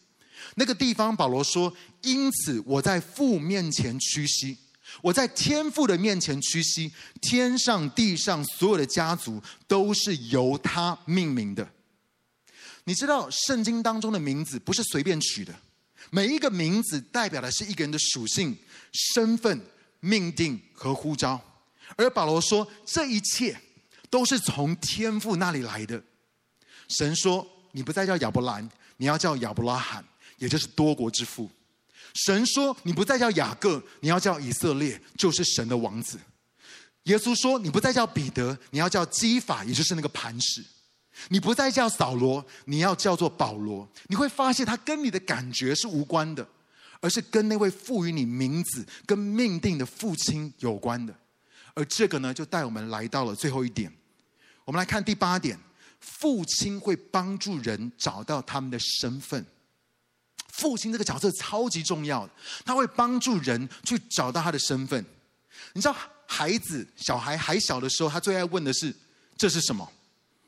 [0.56, 4.54] 那个地方保罗说：“因此我在父面前屈膝，
[5.00, 11.66] 我在天父的面前屈膝，天上地上所有的家族都是由他命名的。”
[12.84, 15.54] 你知道圣经当中的名字不是随便取的，
[16.10, 18.54] 每一个名字代表的是一个人的属性、
[18.92, 19.58] 身份、
[20.00, 21.40] 命定和呼召。
[21.96, 23.58] 而保罗说，这一切
[24.10, 26.04] 都是从天父那里来的。
[26.88, 30.04] 神说：“你不再叫亚伯兰，你要叫亚伯拉罕，
[30.38, 31.50] 也就是多国之父。”
[32.26, 36.18] 神说：“你不再叫雅各，你要叫以色列，就是神的王子。”
[37.04, 40.64] 耶稣说：“你不再叫彼得，你要叫基法，也就是那个磐石。
[41.28, 46.46] 你不再叫扫罗，你要叫做保罗。”你会发现，他跟你的感觉是无关的，
[47.00, 51.14] 而是跟那位赋予你名字、跟命定的父亲有关的。
[51.74, 53.92] 而这个呢，就带我们来到了最后一点。
[54.64, 55.58] 我们来看第八点：
[56.00, 59.44] 父亲会帮助人找到他们的身份。
[60.48, 62.28] 父亲这个角色超级重要，
[62.64, 65.04] 他会帮助人去找到他的身份。
[65.72, 68.92] 你知道，孩子小孩还小的时候，他最爱问的是
[69.38, 69.88] ：“这是什么？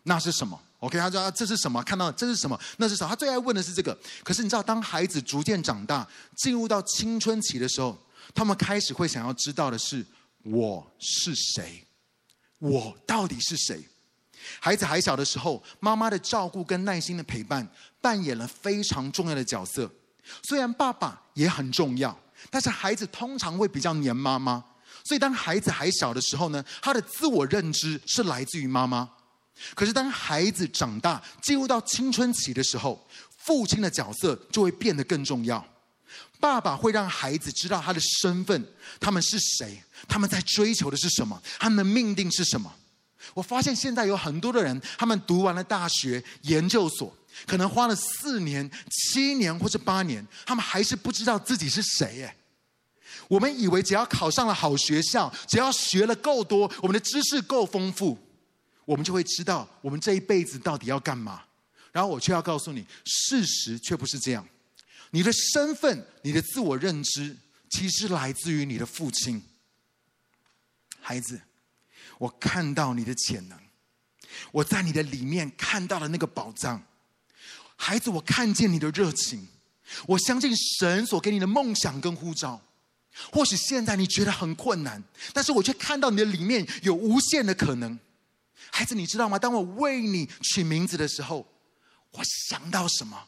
[0.02, 1.80] 那是什么？”OK，他说：“这是什么？
[1.84, 2.58] 看到这是什么？
[2.78, 3.96] 那是什么？”他最爱问的是这个。
[4.24, 7.96] 可是你知道，当孩子逐渐长大，进入到青春期的时候，
[8.34, 10.04] 他们开始会想要知道的是
[10.42, 11.86] ：“我是谁？
[12.58, 13.84] 我到底是谁？”
[14.59, 17.66] 孩子还小的时候，妈妈的照顾跟耐心的陪伴
[18.00, 19.90] 扮演了非常重要的角色。
[20.42, 22.18] 虽然爸爸也很重要，
[22.50, 24.64] 但是孩子通常会比较黏妈妈。
[25.05, 29.09] 所以当孩子还小的时候呢，他的自我认知是来自于妈妈。
[29.74, 33.07] 可是当孩子长大，进入到青春期的时候，
[33.38, 35.64] 父亲的角色就会变得更重要。
[36.38, 38.66] 爸爸会让孩子知道他的身份，
[38.98, 42.74] 他们是谁，他们在追求的是什么，他们的命定是什么。
[43.35, 47.14] 我发现现在有很多的人，他们读完了大学、研究所，
[47.46, 52.24] 可能花了四年、七年或者八年，他们还是不知道自己是谁。
[52.24, 52.37] 哎，
[53.28, 58.18] 我们以为只要考上了好学校，只要学了够多，我们的知识够丰富，
[58.85, 61.42] 我们就会知道我们这一辈子到底要干嘛。
[61.92, 64.46] 然后我却要告诉你，事实却不是这样。
[65.11, 67.37] 你的身份、你的自我认知，
[67.68, 69.42] 其实来自于你的父亲。
[71.00, 71.40] 孩子。
[72.20, 73.59] 我看到你的潜能，
[74.52, 76.83] 我在你的里面看到了那个宝藏，
[77.76, 79.48] 孩子，我看见你的热情，
[80.06, 82.61] 我相信神所给你的梦想跟呼召。
[83.33, 85.02] 或许现在你觉得很困难，
[85.33, 87.98] 但是我却看到你的里面有无限的可能。
[88.70, 89.38] 孩子，你知道吗？
[89.38, 91.46] 当我为你取名字的时候，
[92.11, 93.18] 我想到什么？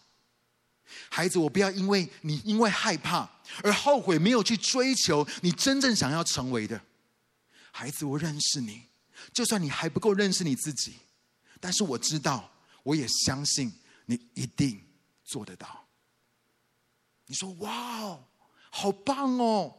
[1.08, 3.28] 孩子，我不要因为你因为害怕
[3.62, 6.78] 而后悔，没有去追求你真正想要成为的。
[7.72, 8.82] 孩子，我认识你，
[9.32, 10.94] 就算你还不够认识你自己，
[11.58, 12.52] 但是我知道，
[12.84, 13.72] 我也相信
[14.06, 14.80] 你一定
[15.24, 15.88] 做得到。
[17.26, 18.24] 你说：“哇哦，
[18.70, 19.74] 好棒哦！”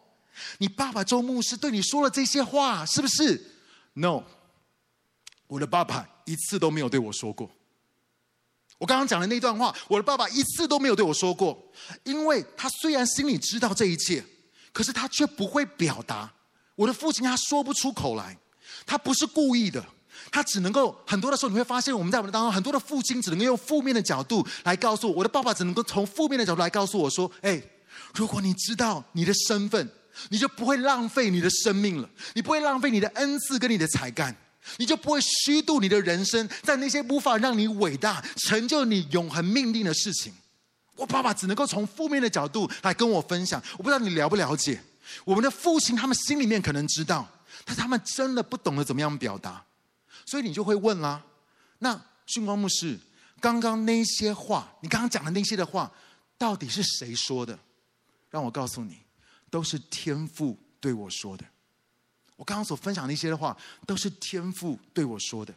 [0.58, 3.52] 你爸爸周牧师对你说了这些话，是不是
[3.94, 4.24] ？No，
[5.46, 7.52] 我的爸爸一次都没有对我说过。
[8.80, 11.72] 我刚刚讲的那段话，我的爸爸一次都没有对我说过，
[12.04, 14.26] 因为他虽然心里知道这一切，
[14.72, 16.34] 可是他却不会表达。
[16.76, 18.38] 我的父亲他说不出口来，
[18.86, 19.86] 他不是故意的，
[20.32, 27.62] 他只能够很多的时候你会发现，我们在我们当中很多的父亲只能够用负面的角度来告诉我，我的爸爸只能够从负面的角度来告诉我说：“哎，
[28.16, 29.88] 如果你知道你的身份，
[30.30, 34.36] 你就不会浪费你的生命了，你不会浪费你的恩赐跟你的才干，
[34.78, 40.34] 你就不会虚度你的人生在那些无法让你伟大、成就你永恒命定的事情。”
[40.96, 44.80] 我爸爸只能够从负面的角度来跟我分享，我不知道你了不了解。
[45.26, 47.28] 我们的父亲，他们心里面可能知道，
[47.66, 49.66] 但他们真的不懂得怎么样表达，
[50.26, 51.24] 所以你就会问啦：
[51.80, 53.00] 那训光牧师，
[53.40, 55.92] 刚刚那些话，你刚刚讲的那些的话，
[56.38, 57.58] 到底是谁说的？
[58.30, 58.98] 让我告诉你，
[59.50, 61.46] 都是天父对我说的。
[62.36, 65.54] 我刚刚所分享那些的话，都是天父对我说的。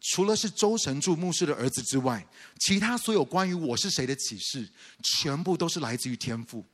[0.00, 2.24] 除了是周神柱牧师的儿子之外，
[2.60, 4.68] 其他所有关于我是谁的启示，
[5.02, 6.64] 全部都是来自于天父。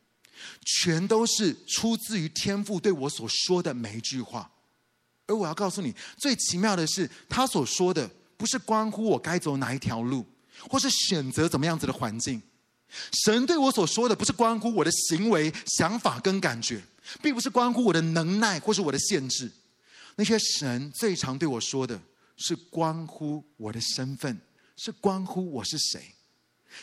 [0.65, 4.51] 全都是出自于天父对我所说的每一句话，
[5.27, 10.25] 而我要告诉你，最奇妙的是，他所说的不是关乎我该走哪一条路，
[10.69, 12.43] 或是选择怎么样子的环境。
[13.25, 16.83] 神对我所说的不是关乎我的行为、想法跟感觉，
[17.23, 19.51] 并不是关乎我的能耐或是我的限制。
[20.17, 22.01] 那些神最常对我说的
[22.37, 24.41] 是关乎我的身份，
[24.77, 26.15] 是关乎我是谁。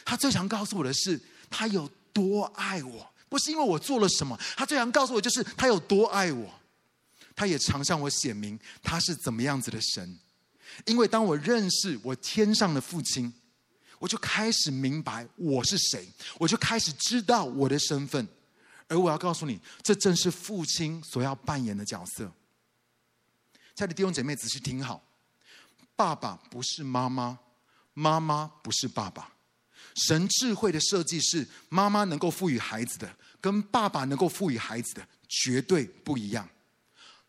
[0.04, 1.20] 他最常告诉我的是，
[1.50, 3.11] 他有多爱我。
[3.32, 6.54] 不是因为我做了什么，他最想告诉我就是他有多爱我，
[7.34, 10.20] 他也常向我显明他是怎么样子的神。
[10.86, 13.34] 因为当我认识我天上的父亲，
[14.00, 16.06] 我就开始明白我是谁，
[16.40, 18.28] 我就开始知道我的身份。
[18.90, 22.30] 而我要告诉你，这正是父亲所要扮演的角色。
[23.76, 25.02] 亲爱的弟兄姐妹，仔细听好，
[25.96, 27.40] 爸爸不是妈妈，
[27.94, 29.32] 妈妈不是爸爸。
[29.96, 36.48] 神智慧的设计是，妈妈能够赋予孩子的，跟爸爸能够赋予孩子的绝对不一样。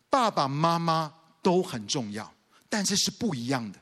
[0.09, 2.33] 爸爸妈妈都很重要，
[2.69, 3.79] 但是是不一样的。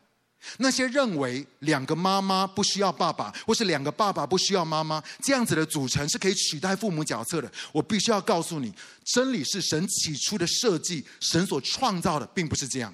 [0.57, 8.73] 那些认为两个妈妈不需要爸爸，或是两个爸爸不需要妈妈，这样子的组成是可以取代父母角色的，我必须要告诉你，
[9.13, 12.91] 真理是神起初的设计，神所创造的并不是这样。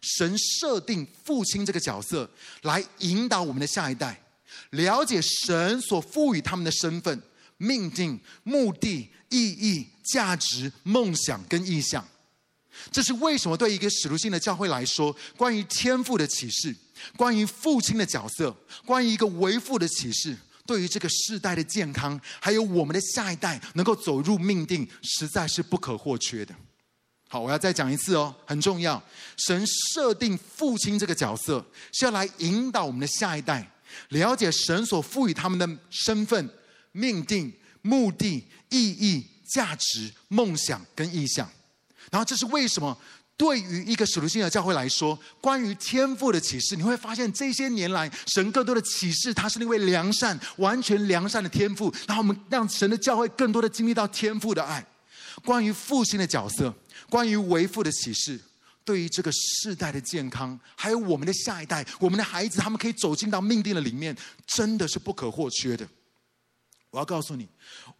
[0.00, 2.28] 神设定父亲这个角色，
[2.62, 4.20] 来引导我们的下一代。
[4.74, 7.22] 了解神所赋予他们的身份，
[7.56, 12.06] 命定、目的、意义、价值、梦想跟意向。
[12.90, 13.56] 这是为什么？
[13.56, 16.74] 对一个使徒性的教会来说，关于天赋的启示，
[17.16, 18.54] 关于父亲的角色，
[18.84, 26.52] 关于一个为父的启示，对于这个世代的健康，还有我们的下一代能够走入命定，实在是不可或缺的。
[27.28, 29.02] 好，我要再讲一次哦，很重要。
[29.36, 33.70] 神设定父亲这个角色，是要来引导我们的下一代，
[34.08, 36.48] 了解神所赋予他们的身份、
[36.92, 41.48] 命定、目的、意义、价值、梦想跟意向。
[42.10, 42.96] 然后，这是为什么？
[43.36, 51.92] 对于一个使徒性的教会来说，关于天赋的启示，你会发现这些年来，神更多的启示，他是那位良善、完全良善的天赋。
[52.06, 54.84] 然后，我们让神的教会更多的经历到天赋的爱。
[55.44, 56.72] 关于父亲的角色。
[57.10, 58.40] 关于为父的启示，
[58.84, 64.14] 对于这个世代的健康，还有我们的下一代，我们的孩子，他们可以走进到命定的里面，
[64.46, 65.88] 真的是不可或缺的。
[66.90, 67.48] 我要告诉你，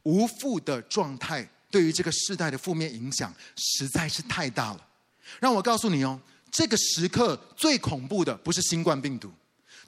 [0.02, 4.86] 无父的状态对于这个世代的负面影响实在是太大了。
[5.40, 6.20] 让我告诉你哦，
[6.50, 9.32] 这个时刻最恐怖的不是新冠病毒，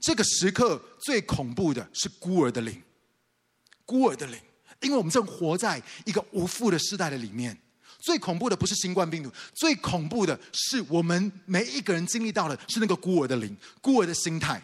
[0.01, 2.83] 这个时刻最恐怖的是孤儿的灵，
[3.85, 4.41] 孤儿的灵，
[4.81, 7.57] 因为我们正活在一个无父的世代的里面。
[8.07, 14.63] 最恐怖的不是新冠病毒，最恐怖的是我们每一个人经历到的是那个孤儿的灵、孤儿的心态。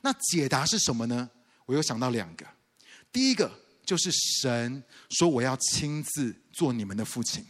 [0.00, 1.28] 那解答是什么呢？
[1.66, 2.46] 我又想到两个。
[3.12, 3.52] 第一个
[3.84, 4.10] 就是
[4.40, 7.44] 神说：“我要亲自做你们的父亲。”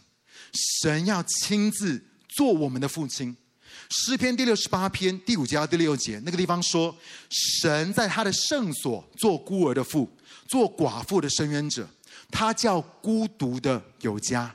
[0.83, 2.03] 神要亲自
[2.35, 3.33] 做我们的父亲。
[3.89, 6.93] 诗篇第六十八篇第五节到第六节那个地方说
[7.61, 10.09] ：“神在他的圣所做孤儿的父，
[10.49, 11.87] 做寡妇的伸冤者，
[12.29, 14.53] 他叫孤独的有家。”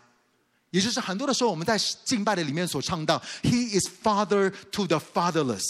[0.71, 5.62] 也就是很多的时候，我们在敬拜的里面所唱到，He is father to the fatherless。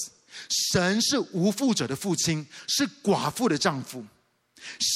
[0.49, 4.05] 神是无父者的父亲，是寡妇的丈夫。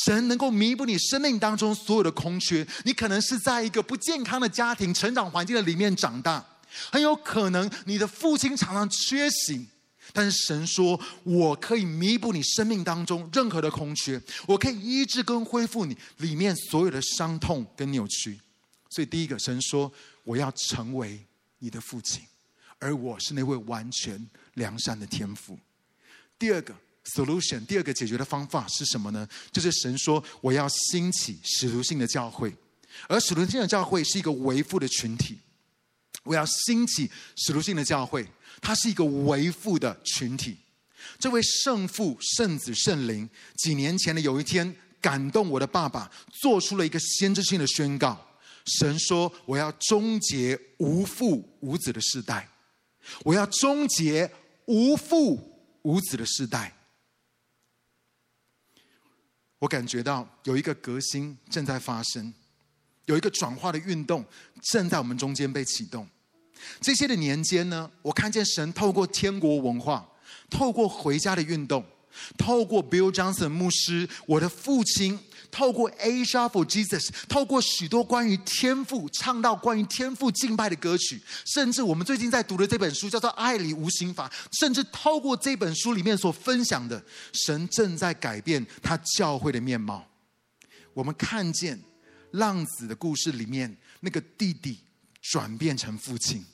[0.05, 2.67] 神能够弥补你生命当中所有的空缺。
[2.85, 6.45] 你可能是在一个不健康的家庭成长环境的里面长大，
[6.91, 9.67] 很有可能你的父亲常常缺席。
[10.13, 18.41] 但是神说，我可以弥补你生命当中任何的空缺，我可以医治跟恢复你里面所有的伤痛跟扭曲。
[18.91, 19.91] 所以，第一个，神说
[20.25, 21.25] ：“我要成为
[21.61, 22.23] 你的父亲，
[22.81, 25.57] 而我是那位完全良善的天父。”
[26.37, 26.75] 第二个
[27.05, 29.29] solution，第二个解决的方法是什么呢？
[29.53, 32.53] 就是神说：“我要兴起使徒性的教会，
[33.07, 35.39] 而使徒性的教会是一个为父的群体。
[36.25, 38.27] 我要兴起使徒性的教会，
[38.61, 40.57] 它是一个为父的群体。
[41.19, 46.11] 这位圣父、圣子、圣灵，几年前的有一天，感动我的爸爸，
[46.41, 48.27] 做出了一个先知性的宣告。”
[48.67, 52.49] 神说：“我要终结无父无子的世代，
[53.25, 54.31] 我要终结
[54.67, 55.39] 无父
[55.83, 56.75] 无子的世代。”
[59.59, 62.33] 我感觉到有一个革新正在发生，
[63.05, 64.25] 有一个转化的运动
[64.63, 66.09] 正在我们中间被启动。
[66.81, 70.11] 这些的年间呢，我看见神透过天国文化，
[70.49, 71.85] 透过回家的运动，
[72.37, 75.19] 透过 Bill Johnson 牧师，我的父亲。
[75.53, 84.29] 透过 Asia for Jesus，透过许多关于天赋唱到关于天赋敬拜的歌曲，甚至我们最近在读的这本书叫做《爱里无刑法》，
[84.61, 87.03] 甚至透过这本书里面所分享的，
[87.33, 90.07] 神正在改变他教会的面貌。
[90.95, 91.83] 我们看见
[92.31, 94.79] 浪子的故事里面，那个弟弟
[95.21, 96.45] 转变成父亲，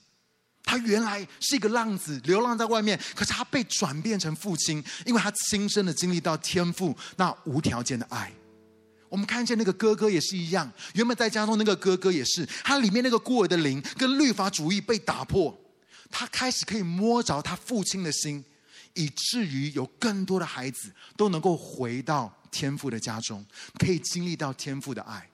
[0.67, 8.31] 他原来是一个浪子，流浪在外面，可是他被转变成父亲，因为他亲身的经历到天父那无条件的爱。
[9.09, 15.57] 我们看见那个哥哥也是一样，原本在家中那个哥哥也是，他里面那个孤儿的灵跟律法主义被打破，
[16.11, 18.45] 他开始可以摸着他父亲的心，
[18.95, 23.47] 以至于有更多的孩子都能够回到天父的家中，
[23.79, 25.31] 可以经历到天父的爱。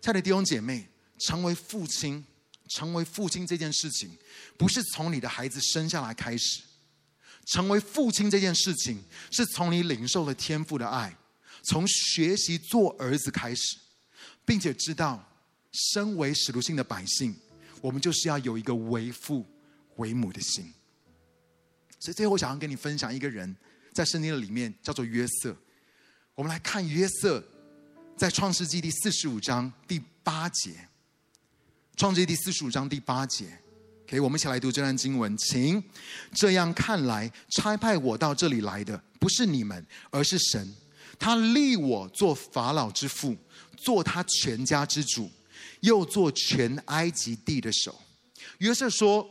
[0.00, 0.88] 亲爱的弟兄姐妹，
[1.20, 2.24] 成为父亲，
[2.70, 4.16] 成为父亲这件事情，
[4.56, 6.62] 不是从你的孩子生下来开始，
[7.46, 11.16] 成为父亲这件事情，是从你领受了天父的爱。
[11.62, 13.76] 从学习做儿子开始，
[14.46, 15.28] 并且知道，
[15.92, 17.36] 身为使徒性的百姓，
[17.82, 19.44] 我们就是要有一个为父
[19.96, 20.72] 为母的心。
[21.98, 23.54] 所以最后，我想要跟你分享一个人，
[23.92, 25.54] 在圣经的里面叫做约瑟。
[26.34, 27.44] 我们来看约瑟，
[28.16, 30.88] 在创世纪第四十五章第八节。
[32.00, 33.44] 创世纪第四十五章第八节，
[34.06, 35.84] 给我们一起来读这段经文，请。
[36.32, 40.74] 这样看来，差派我到这里来的不是你们，而是神。
[41.18, 43.36] 他立我做法老之父，
[43.76, 45.30] 做他全家之主，
[45.80, 48.00] 又做全埃及地的首。
[48.60, 49.28] 约瑟说：“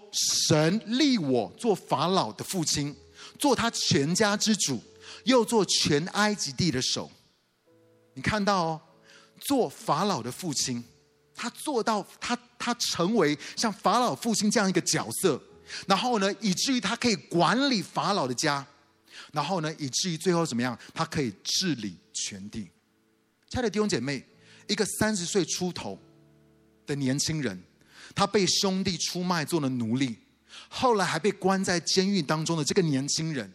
[0.47, 2.95] 神立我做法老的父亲，
[3.39, 4.79] 做他全家之主，
[5.23, 7.09] 又做全埃及地的首。”
[8.13, 8.81] 你看到哦，
[9.39, 10.83] 做法老的父亲，
[11.41, 15.41] 他做到他他成为像法老父亲这样一个角色，
[15.87, 18.65] 然后呢，以至于他可以管理法老的家，
[19.31, 20.77] 然后呢，以至于最后怎么样？
[20.93, 22.69] 他可以治理全地。
[23.47, 24.21] 亲爱的弟兄姐妹，
[24.67, 25.97] 一个三十岁出头
[26.85, 27.63] 的年轻人，
[28.13, 30.17] 他被兄弟出卖做了奴隶，
[30.67, 33.49] 后来还被关在监狱当中的这个年轻人。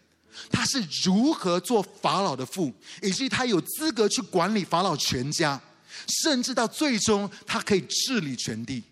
[0.50, 2.72] 他是如何做法老的父，
[3.02, 5.60] 以至于他有资格去管理法老全家，
[6.22, 8.82] 甚至到最终他可以治理全地。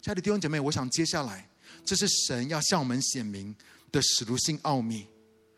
[0.00, 1.48] 亲爱的弟兄姐妹，我想接下来
[1.84, 3.54] 这是神要向我们显明
[3.90, 5.06] 的使徒性奥秘，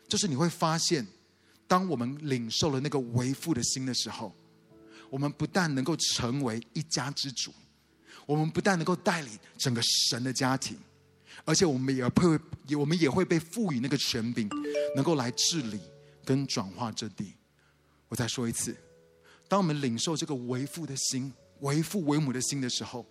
[0.07, 1.05] 就是你会发现，
[1.67, 4.35] 当我们领受了那个为父的心的时候，
[5.09, 7.53] 我们不但能够成为一家之主，
[8.25, 10.77] 我们不但能够带领整个神的家庭。
[11.43, 12.39] 而且我们也会，
[12.77, 14.49] 我们也会被赋予那个权柄，
[14.95, 15.79] 能够来治理
[16.23, 17.33] 跟转化这地。
[18.07, 18.75] 我再说一次，
[19.55, 21.31] 当我们领受这个为父的心、
[21.61, 23.05] 为父为母的心的时候，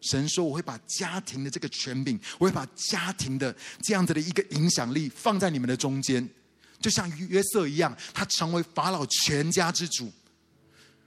[0.00, 3.52] 神说：“我会把家庭的这个权柄，我会把家庭的
[3.82, 6.30] 这样子的一个影响力放在你们的中间，
[6.78, 10.08] 就像约瑟一样，他成为法老全家之主。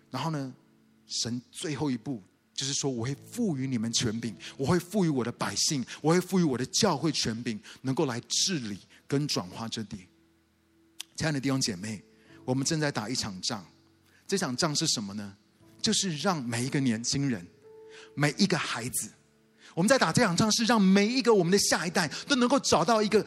[0.09, 0.53] 然后呢，
[1.07, 2.21] 神最后一步。”
[2.53, 8.77] 就是说，我会赋予你们权柄，我会赋予我的百姓，我会赋予我的教会权柄，能够来治理
[9.07, 10.05] 跟转化这地。
[11.15, 12.03] 亲爱的弟兄姐妹，
[12.43, 13.65] 我们正在打一场仗，
[14.31, 15.35] 这场仗是什么呢？
[15.81, 17.45] 就是让每一个年轻人、
[18.15, 19.09] 每一个孩子，
[19.73, 23.25] 我们在打这场仗，是让每一个我们的下一代都能够找到一个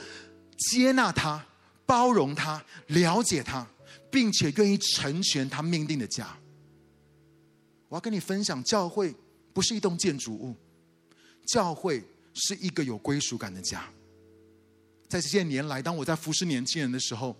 [0.56, 1.44] 接纳他、
[1.84, 3.68] 包容他、了解他，
[4.10, 6.34] 并且愿意成全他命定的家。
[7.90, 9.14] 我要跟你分享，教会
[9.52, 10.56] 不是一栋建筑物，
[11.44, 12.02] 教会
[12.32, 13.84] 是一个有归属感的家。
[15.06, 17.36] 在这些年来，当我在服侍年轻人的时候，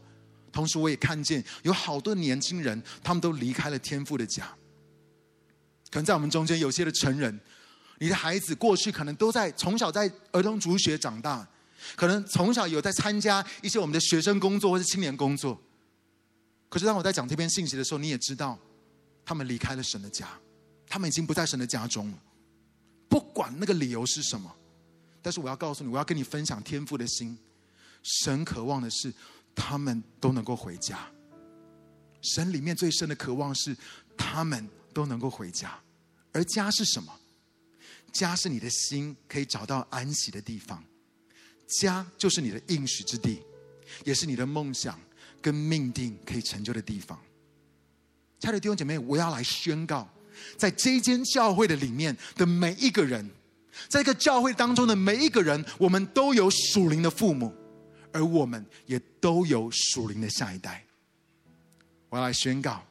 [0.54, 4.46] 同时我也看见有好多年轻人，他们都离开了天父的家。
[5.90, 7.38] 可能在我们中间有些的成人，
[7.98, 11.46] 你的孩子过去可能都在从小在儿童主学长大，
[11.96, 15.60] 可能从小有在参加一些我们的学生工作或是青年工作。
[16.68, 18.56] 可是当我在讲这篇信息的时候，你也知道，
[19.24, 20.28] 他们离开了神的家。
[20.86, 22.18] 他们已经不在神的家中了，
[23.08, 24.54] 不管那个理由是什么，
[25.20, 27.36] 但是我要告诉你，我要跟你分享天父的心。
[28.02, 29.12] 神渴望的是
[29.54, 30.98] 他们都能够回家。
[32.22, 33.76] 神里面最深的渴望是
[34.16, 35.78] 他们都能够回家。
[36.32, 37.12] 而家是什么？
[38.12, 40.82] 家是你的心可以找到安息的地方，
[41.80, 43.42] 家就是你的应许之地，
[44.04, 44.98] 也是你的梦想
[45.42, 47.18] 跟命定可以成就的地方。
[48.38, 50.08] 亲爱的弟兄姐妹，我要来宣告。
[50.56, 53.28] 在这间教会的里面的每一个人，
[53.88, 57.54] 在一个教会当中的每一个人，我们都有属灵的父母，
[58.14, 60.82] 而我们也都有属灵的下一代。
[62.08, 62.82] 我要来宣告，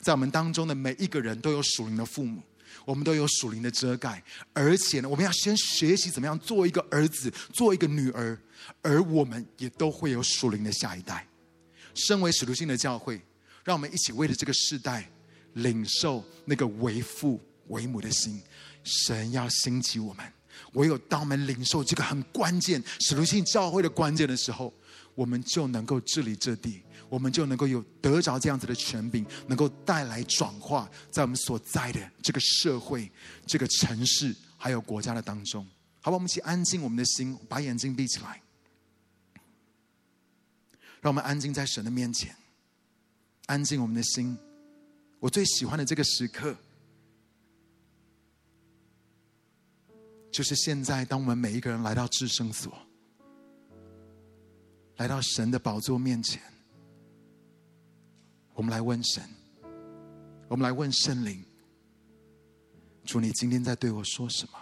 [0.00, 2.42] 在我们当中的每一个人都有属灵的父母，
[2.84, 4.22] 我们都有属灵的遮盖，
[4.52, 8.36] 而且呢，我们要先学习怎么样做一个儿子，做一个女儿，
[8.82, 11.26] 而我们也都会有属灵的下一代。
[11.94, 13.22] 身为使徒性的教会，
[13.62, 15.08] 让我们一起为了这个世代。
[15.58, 18.42] 领受那个为父为母的心，
[18.82, 20.32] 神要兴起我们。
[20.72, 24.72] 唯有当我们领受这个很关键、使徒性教会的关键的时候，
[25.14, 33.10] 我们就能够治理这地，我们就能够有得着这样子的权柄，能够带来转化在我们所在的这个社会、
[33.46, 35.66] 这个城市还有国家的当中。
[36.00, 38.42] 好吧，我们一起安静我们的心，把眼睛闭起来，
[41.00, 42.34] 让我们安静在神的面前，
[43.46, 44.36] 安静我们的心。
[45.20, 46.54] 我最喜欢的这个时刻，
[50.34, 51.04] 就是现在。
[51.04, 52.76] 当我们每一个人来到至圣所，
[54.96, 56.42] 来到神的宝座面前，
[58.52, 59.22] 我们来问神，
[60.48, 61.40] 我们来问圣灵：
[63.04, 64.58] 主，你今天在对我说什么？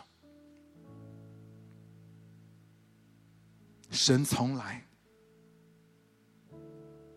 [3.90, 4.86] 神从来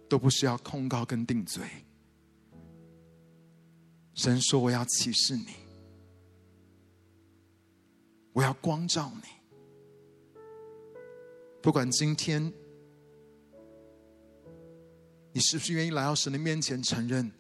[0.08, 1.62] 都不需要控告跟定罪。
[4.14, 5.48] 神说：“我要启示你，
[8.36, 9.30] 我要光照你。
[11.62, 12.54] 不管今天
[15.32, 17.32] 你是不是愿意来到神的面前，承认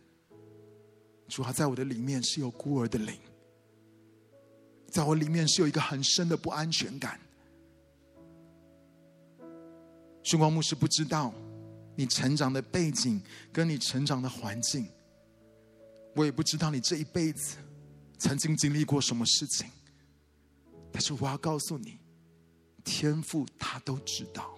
[1.27, 3.13] 主啊，在我的里面是有孤儿的灵，
[4.87, 7.19] 在我里面是有一个很深的不安全感。
[10.23, 11.33] 训光牧师不知道
[11.97, 13.21] 你成长的背景
[13.51, 14.87] 跟你成长的环境。”
[16.15, 17.57] 我也不知道你这一辈子
[18.17, 19.69] 曾经经历过什么事情，
[20.95, 21.99] 但是我要告诉你，
[22.85, 24.57] 天父他都知道。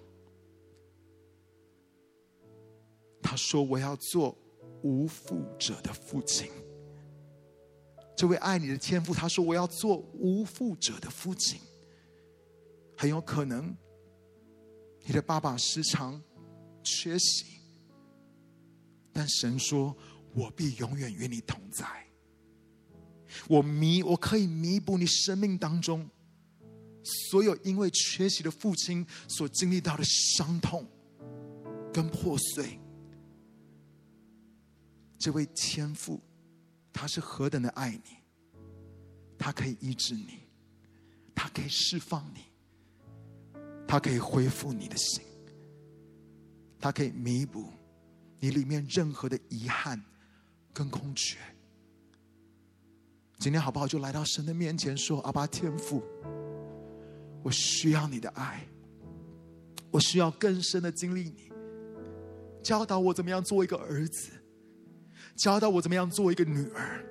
[3.23, 4.37] 他说：“我要做
[4.83, 6.47] 无父者的父亲。”
[8.15, 11.59] 这位爱你的天父，他说：“我要做无父者的父亲。”
[12.95, 13.75] 很有可能，
[15.05, 16.21] 你的爸爸时常
[16.83, 17.45] 缺席，
[19.11, 19.97] 但神说
[20.35, 22.07] ：“我必永远与你同在。
[23.49, 26.07] 我弥，我可以弥补你生命当中
[27.29, 30.85] 所有因为缺席的父亲所经历到的伤痛
[31.93, 32.79] 跟破碎。”
[35.17, 36.21] 这位天父，
[36.93, 38.17] 他是何等的爱你，
[39.37, 40.41] 他可以医治你，
[41.33, 42.41] 他可以释放你，
[43.87, 45.23] 他可以恢复你的心，
[46.79, 47.71] 他可以弥补
[48.39, 49.99] 你里面任何的遗憾
[50.71, 51.39] 跟空缺。
[53.39, 53.87] 今天好不好？
[53.87, 56.03] 就来到神的面前说：“阿爸天父，
[57.47, 58.61] 我需要你的爱，
[59.89, 61.49] 我需要更深的经历你，
[62.61, 64.31] 教导我怎么样做一个儿子。”
[65.33, 67.05] 教导我怎么样做一个女儿，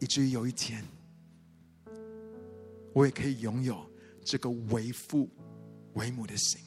[0.00, 0.82] 以至于有一天，
[2.92, 3.88] 我也可以拥有
[4.24, 5.28] 这个为父
[5.92, 6.60] 为母的心。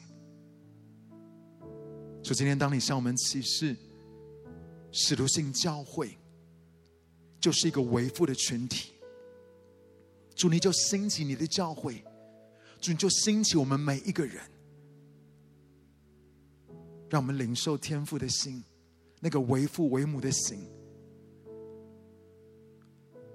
[2.22, 3.76] 所以今天，当你向我们启示，
[4.90, 6.16] 使徒性教会
[7.38, 8.92] 就是一个为父的群体，
[10.38, 12.00] 主你就兴起你的教会，
[12.80, 14.40] 主你就兴起我们每一个人。
[17.10, 18.62] 让我们领受天父的心，
[19.18, 20.60] 那个为父为母的心，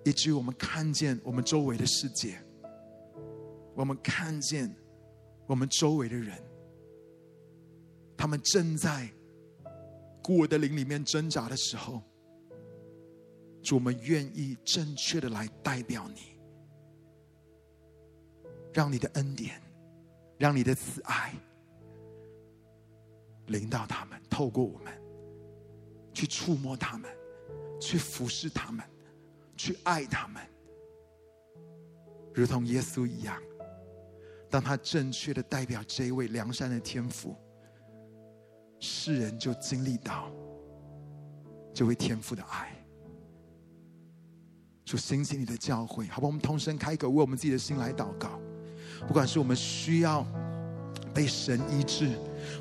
[0.06, 2.42] 以至于我们看见我们周围的世界，
[3.76, 4.74] 我们看见
[5.46, 6.42] 我们周围的人，
[8.16, 9.12] 他们正在
[10.22, 12.02] 孤儿的灵里面挣扎的时候，
[13.62, 16.33] 主，我们愿意正确的来代表你，
[18.74, 19.62] 让你的恩典，
[20.38, 21.34] 让你的慈爱。
[23.48, 24.94] 领导他们，透过我们
[26.14, 27.12] 去触摸他们，
[27.80, 28.86] 去服侍他们，
[29.58, 30.42] 去爱他们，
[32.34, 33.42] 如同耶稣一样。
[34.50, 37.36] 当他正确的代表这一位良善的天父，
[38.80, 40.32] 世人就经历到
[41.74, 42.74] 这位天父的爱。
[44.86, 46.28] 就兴起你的教会，好吧？
[46.28, 48.40] 我们同声开口，为我们自己的心来祷告。
[49.08, 50.26] 不管是我们需要
[51.14, 52.10] 被神医治。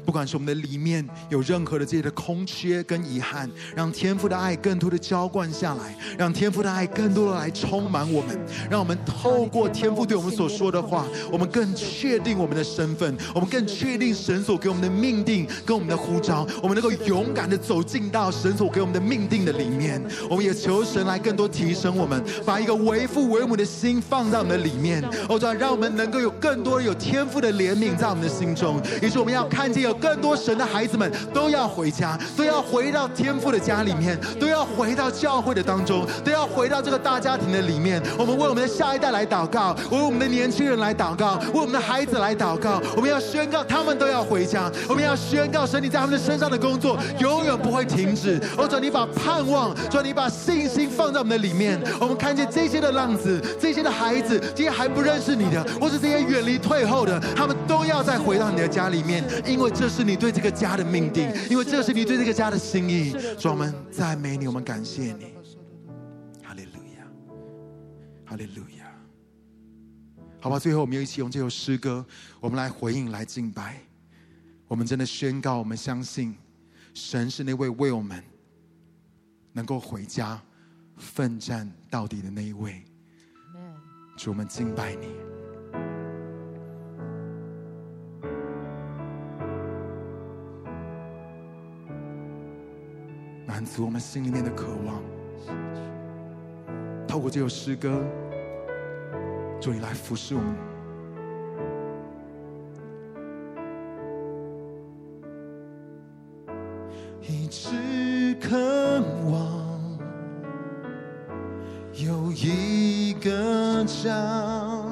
[0.05, 8.39] 不管是我们的里面有任何的这些的空缺跟遗憾，让天父的爱更多的浇灌下来，让天父的爱更多的来充满我们，
[8.71, 20.03] 让我们透过天父对我们所说的话，我们更确定我们的身份，我们更确定神所给我们的命定跟我们的呼召，我们能够勇敢的走进到神所给我们的命定的里面。
[20.29, 29.72] 我们也求神来更多提升我们，把一个为父为母的心放在我们的里面，哦，这样让我们能够有更多有天赋的怜悯在我们的心中，也是我们要看。
[29.81, 38.03] 有更多神的孩子们都要回家，都要回到天父的家里面，都要回到教会的当中，都要回到这个大家庭的里面。
[38.19, 42.81] 我们为我们的下一代来祷告，为我们的年轻人来祷告，为我们的孩子来祷告。
[42.97, 44.71] 我们要宣告，他们都要回家。
[44.89, 48.41] 我们要宣告，神你在他们的身上的工作永远不会停止。
[48.57, 51.81] 哦，主，你把盼望，主，你把信心放在我们的里面。
[52.01, 59.71] 我们看见这些的浪子，这些的孩子，这些还不认识你的，或是这些远离退后的，他们都要再回到你的家里面，因为。
[59.71, 63.11] 这是你对这个家的命定，因为这是你对这个家的心意。
[63.39, 65.35] 所以我们赞美你，我们感谢你。
[66.43, 67.07] 哈利路亚，
[68.25, 68.93] 哈利路亚。
[70.41, 72.05] 好吧，最后我们又一起用这首诗歌，
[72.41, 73.81] 我们来回应，来敬拜。
[74.67, 76.35] 我们真的宣告，我们相信
[76.95, 78.23] 神是那位为我们
[79.53, 80.41] 能够回家
[80.97, 82.83] 奋战到底的那一位。
[84.17, 85.32] 主，我们敬拜你。
[93.53, 95.03] 满足我们心里面的渴望，
[97.07, 98.03] 透过这首诗歌，
[99.61, 100.55] 主你来服侍我们，
[107.21, 109.99] 一直渴望
[111.93, 114.83] 有一个家，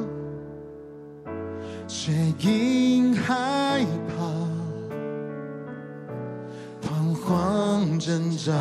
[1.89, 3.60] 却因害
[8.43, 8.55] 直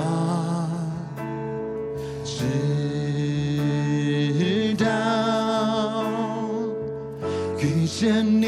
[4.77, 4.86] 到
[7.61, 8.39] 遇见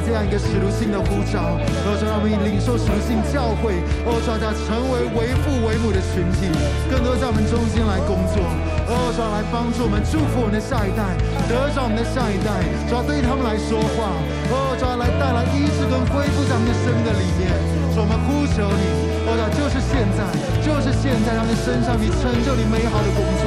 [0.00, 3.78] 这样一个使徒性的呼召，我主让我们领受使徒性教会，
[4.08, 6.48] 哦，主大成为为父为母的群体，
[6.90, 8.40] 更多在我们中间来工作，
[8.88, 11.14] 哦，主来帮助我们，祝福我们的下一代，
[11.46, 14.10] 得着我们的下一代，主要对他们来说话，
[14.50, 17.52] 哦，主来带来医治跟恢复在我们的生命的里面，
[17.92, 18.82] 主我们呼求你，
[19.28, 20.24] 哦，主就是现在，
[20.64, 23.44] 就是现在，他们身上你成就你美好的工作，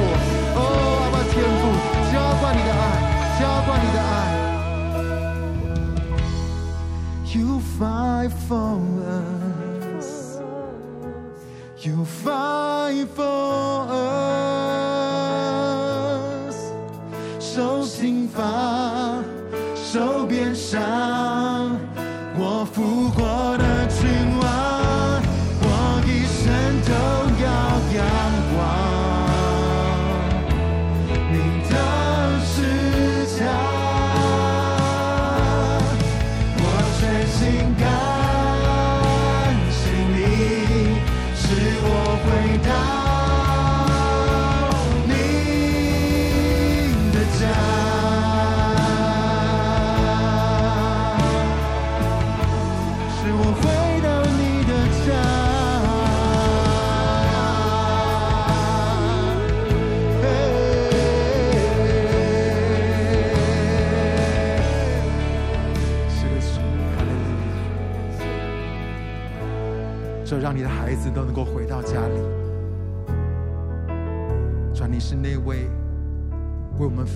[0.54, 0.60] 哦，
[1.02, 1.62] 阿爸天父，
[2.14, 2.84] 浇灌你的爱，
[3.42, 4.43] 浇灌你的爱。
[7.34, 8.78] You fight for
[9.98, 10.38] us.
[11.80, 14.14] You fight for us.
[17.40, 19.20] 手心发，
[19.74, 20.93] 手边山。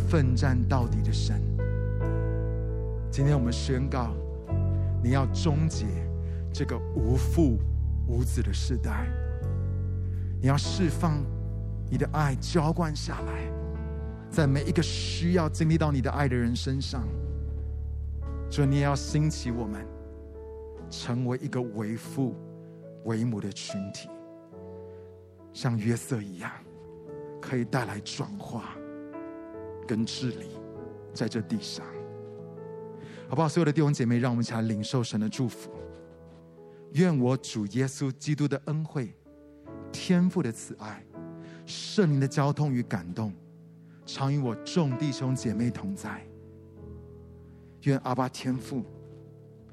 [0.09, 1.41] 奋战到底的神。
[3.11, 4.15] 今天我们宣告，
[5.03, 5.85] 你要终结
[6.53, 7.59] 这个无父
[8.07, 9.07] 无子的时代。
[10.41, 11.23] 你要释放
[11.91, 13.53] 你的爱浇灌下来，
[14.31, 17.07] 在每一个需要经历到你的爱的人身上。
[18.51, 19.85] 主，你也要兴起我们，
[20.89, 22.35] 成为一个为父。
[23.05, 24.11] 为母的群体，
[25.55, 26.51] 像约瑟一样，
[27.41, 28.77] 可以带来转化
[29.89, 30.51] 跟治理，
[31.15, 31.85] 在这地上，
[33.27, 33.49] 好不好？
[33.49, 35.71] 所有的弟兄姐妹，让我们一起来领受神的祝福。
[36.93, 39.15] 愿我主耶稣基督的恩惠、
[39.91, 41.03] 天父的慈爱、
[41.65, 43.33] 圣灵的交通与感动，
[44.05, 46.23] 常与我众弟兄姐妹同在。
[47.83, 48.85] 愿阿爸天父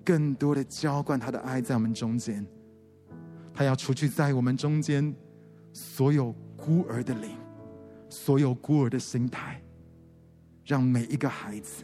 [0.04, 2.46] 更多的浇灌他的爱在我们中间。
[3.54, 5.14] 他要除去在我们中间
[5.74, 7.32] 所有孤儿的灵，
[8.10, 9.62] 所有孤儿的心态，
[10.66, 11.84] 让每一个孩子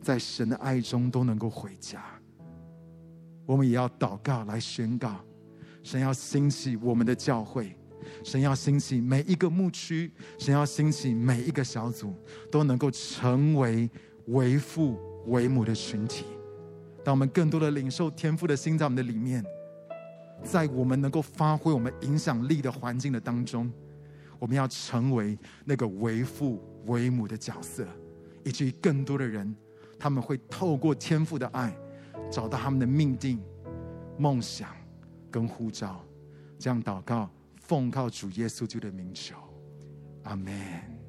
[0.00, 2.04] 在神的爱中都能够回家。
[3.46, 5.16] 我们也要祷告来宣告，
[5.82, 7.76] 神要兴起我们的教会，
[8.22, 12.14] 神要兴起每一个牧区，神要兴起每一个小组，
[12.50, 13.90] 都能够成为
[14.26, 16.24] 为父为母的群体。
[17.02, 19.44] 当我们更多的领受天赋的心在我们的里面，
[20.42, 23.70] 在我们能够发挥我们影响力的环境的当中，
[24.38, 27.86] 我们要成为那个为父为母的角色，
[28.44, 29.54] 以至于更多的人，
[29.98, 31.76] 他们会透过天父的爱，
[32.30, 33.42] 找到他们的命定、
[34.18, 34.68] 梦想
[35.30, 36.04] 跟呼召。
[36.58, 37.30] 这样祷告，
[37.60, 39.36] 奉靠主耶稣基督的名求，
[40.22, 41.03] 阿门。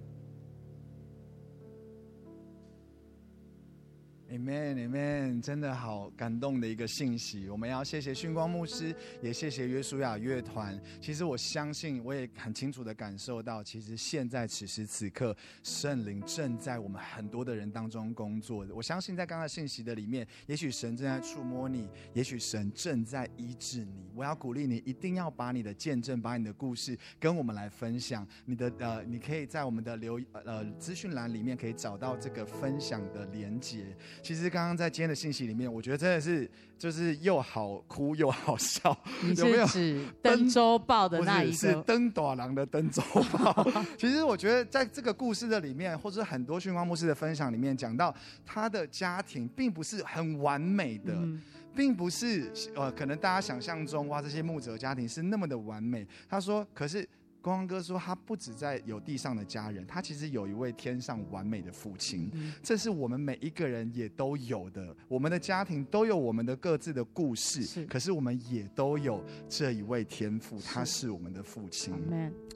[4.36, 7.48] Amen，Amen，真的好感动的一个信息。
[7.50, 10.78] 我们要谢谢训光牧师，也谢谢约书亚乐团。
[11.00, 15.34] 其实我相信，我也很清楚的感受到，其实现在此时此刻，
[15.64, 18.68] 圣灵正在我们很多的人当中工作。
[18.76, 24.12] 我相信在刚刚信息的里面，也许神正在触摸你，也许神正在医治你。
[24.14, 28.28] 我要鼓励你，一定要把你的见证，把你的故事跟我们来分享。
[28.44, 33.96] 你的呃，你可以在我们的留呃资讯栏里面可以找到这个分享的连接。
[34.26, 36.50] 其实刚刚在今天的信息里面，我觉得真的是
[36.80, 38.98] 就是又好哭又好笑。
[39.22, 41.56] 你是指登周报的那一个？
[41.56, 43.72] 是登短郎的登周报。
[44.00, 48.12] 其实我觉得在这个故事的里面，或者很多训光牧师的分享里面，讲到
[48.44, 51.40] 他的家庭并不是很完美的，嗯、
[51.76, 56.04] 并不是呃，可能大家想象中哇，这些牧者家庭是那么的完美。
[56.28, 57.08] 他说，可是。
[57.46, 62.32] 光光哥说，他不止在有地上的家人，他其实有一位天上完美的父亲。
[62.64, 67.62] 这是我们每一个人也都有的，我们的家庭都有我们的各自的故事。
[67.62, 71.94] 是，可是我们也都有这一位天父，他是我们的父亲。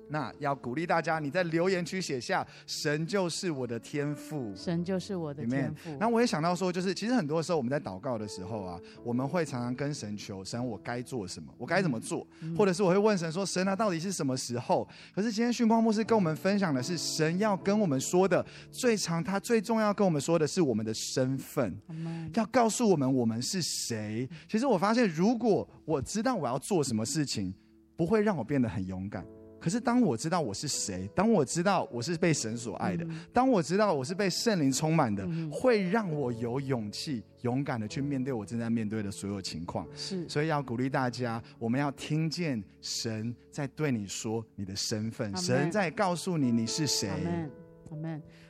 [0.09, 5.95] 那要鼓励大家，你在留言区写下“神就是我的天赋”，神就是我的天赋。
[5.99, 11.53] 那我也想到说，就是其实很多时候我们在祷告的时候啊，我们会常常跟神求：“神，我该做什么？
[11.57, 21.77] 我该怎么做？”嗯、或者是我会问神说：“神啊，到底是什么时候？”可是今天训光牧师跟我们分享的是，神要跟我们说的最长，他最重要跟我们说的是我们的身份，
[22.33, 24.27] 要告诉我们我们是谁。
[24.47, 27.53] 其实我发现，如果我知道我要做什么事情，
[27.95, 29.25] 不会让我变得很勇敢。
[29.59, 39.85] 可是当我知道我是谁，当我知道我是被神所爱的，当我知道我是被圣灵充满的，会让我有勇气、勇敢的去面对我正在面对的所有情况。
[39.93, 47.09] 是，所以要鼓励大家，我们要听见神在对你说你的身份，神在告诉你你是谁。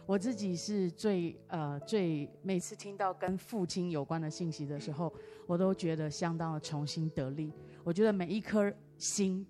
[0.05, 5.11] 我自己是最呃最每次听到跟父亲有关的信息的时候，
[5.47, 7.51] 我都觉得相当的重新得力。
[7.83, 9.45] 我觉得每一颗心。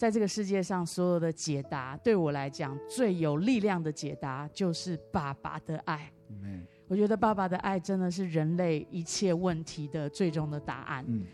[0.00, 6.10] 在这个世界上，所有的解答对我来讲最有力量的解答，就是爸爸的爱。
[6.30, 11.04] 嗯，我觉得爸爸的爱真的是人类一切问题的最终的答案。
[11.06, 11.26] 嗯，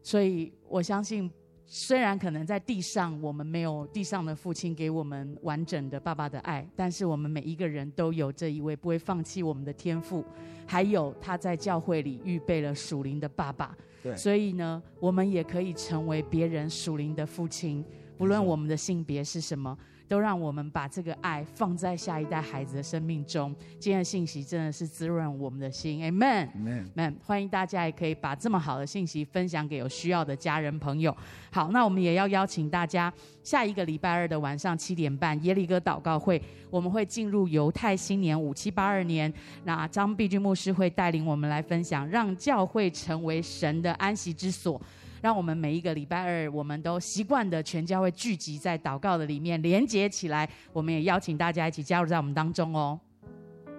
[0.00, 1.28] 所以我相信，
[1.66, 10.24] 虽然可能在地上我们没有地上的父亲给我们完整的爸爸的爱，但是我们每一个人都有这一位不会放弃我们的天赋，
[10.68, 13.76] 还有他在教会里预备了属灵的爸爸。
[14.02, 17.84] 对，所以呢，我们也可以成为别人属灵的父亲，
[18.16, 19.76] 不论我们的性别是什么。
[20.08, 23.54] 都让我们把这个爱放在下一代孩子的生命中。
[23.78, 27.14] 今天的信息真的是滋润我们的心，Amen，Amen。
[27.22, 31.14] 欢迎大家也可以把这么好的信息分享给有需要的家人朋友。
[31.52, 39.32] 好，那我们也要邀请大家，下一个礼拜二的晚上七点半，耶利哥祷告会，我们会进入犹太新年五七八二年。
[39.64, 44.80] 那张碧君牧师会带领我们来分享，让教会成为神的安息之所。
[45.20, 50.48] 让我们每一个礼拜二，我们都习惯的全教会聚集在祷告的里面，连接起来。
[50.72, 52.98] 我们也邀请大家一起加入在我们当中哦。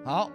[0.03, 0.29] 好，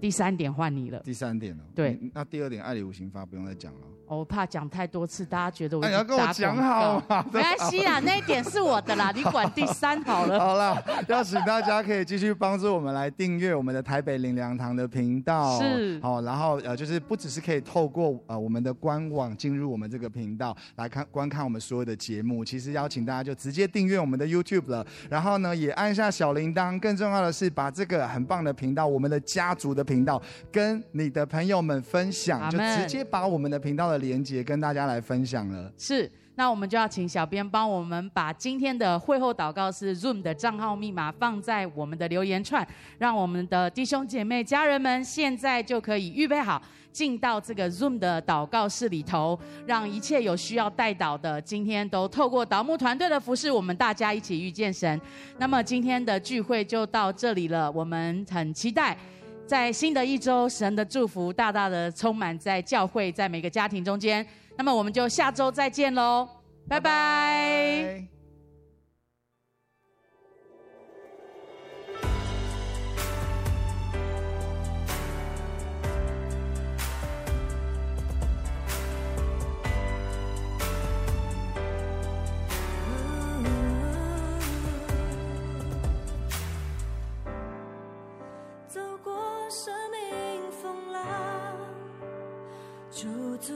[0.00, 1.00] 第三点换你了。
[1.00, 1.62] 第三点哦。
[1.74, 3.80] 对，那第二点，爱里五行法不用再讲了。
[4.06, 7.24] 我怕讲太多次，大家觉得我、哎、你要跟我讲好 嘛？
[7.32, 10.38] 没关系啦，那一点是我的啦，你管第三好了。
[10.40, 15.58] 好了，邀请大家可以继续帮助我们来订阅我们的台北灵粮堂的频道。
[15.60, 24.86] 是，好，然后呃，就是不只是可以透过呃我们的官网进入我们这个频道来看观看我们所有的节目，其实邀请大家就直接订阅我们的 YouTube 了。
[25.10, 26.78] 然后呢，也按下小铃铛。
[26.78, 33.95] 更重要的是，把这个很棒的频道，我们的家族的频道，跟你的朋友们分享，就直接把我们的频道的。
[33.98, 35.72] 连接跟大家来分享了。
[35.78, 42.66] 是，那我们就要请小编帮我们把今天的会后祷告是 Zoom 的账号密码放在我们的留言串，
[42.98, 46.62] 让我们的弟兄姐妹、家人们现在就可以预备好。
[46.92, 54.98] 进到这个 Zoom 的祷告室里头，让一切有需要代祷的，今天都透过导牧团队的服侍，我们大家一起遇见神。
[55.36, 58.96] 那么今天的聚会就到这里了，我们很期待
[59.46, 64.26] 在新的一周，神的祝福大大的充满在教会，在每个家庭中间。
[64.58, 66.28] 那么我们就下周再见喽，
[66.68, 68.15] 拜拜。
[89.58, 91.02] 生命风浪
[92.92, 93.54] 驻足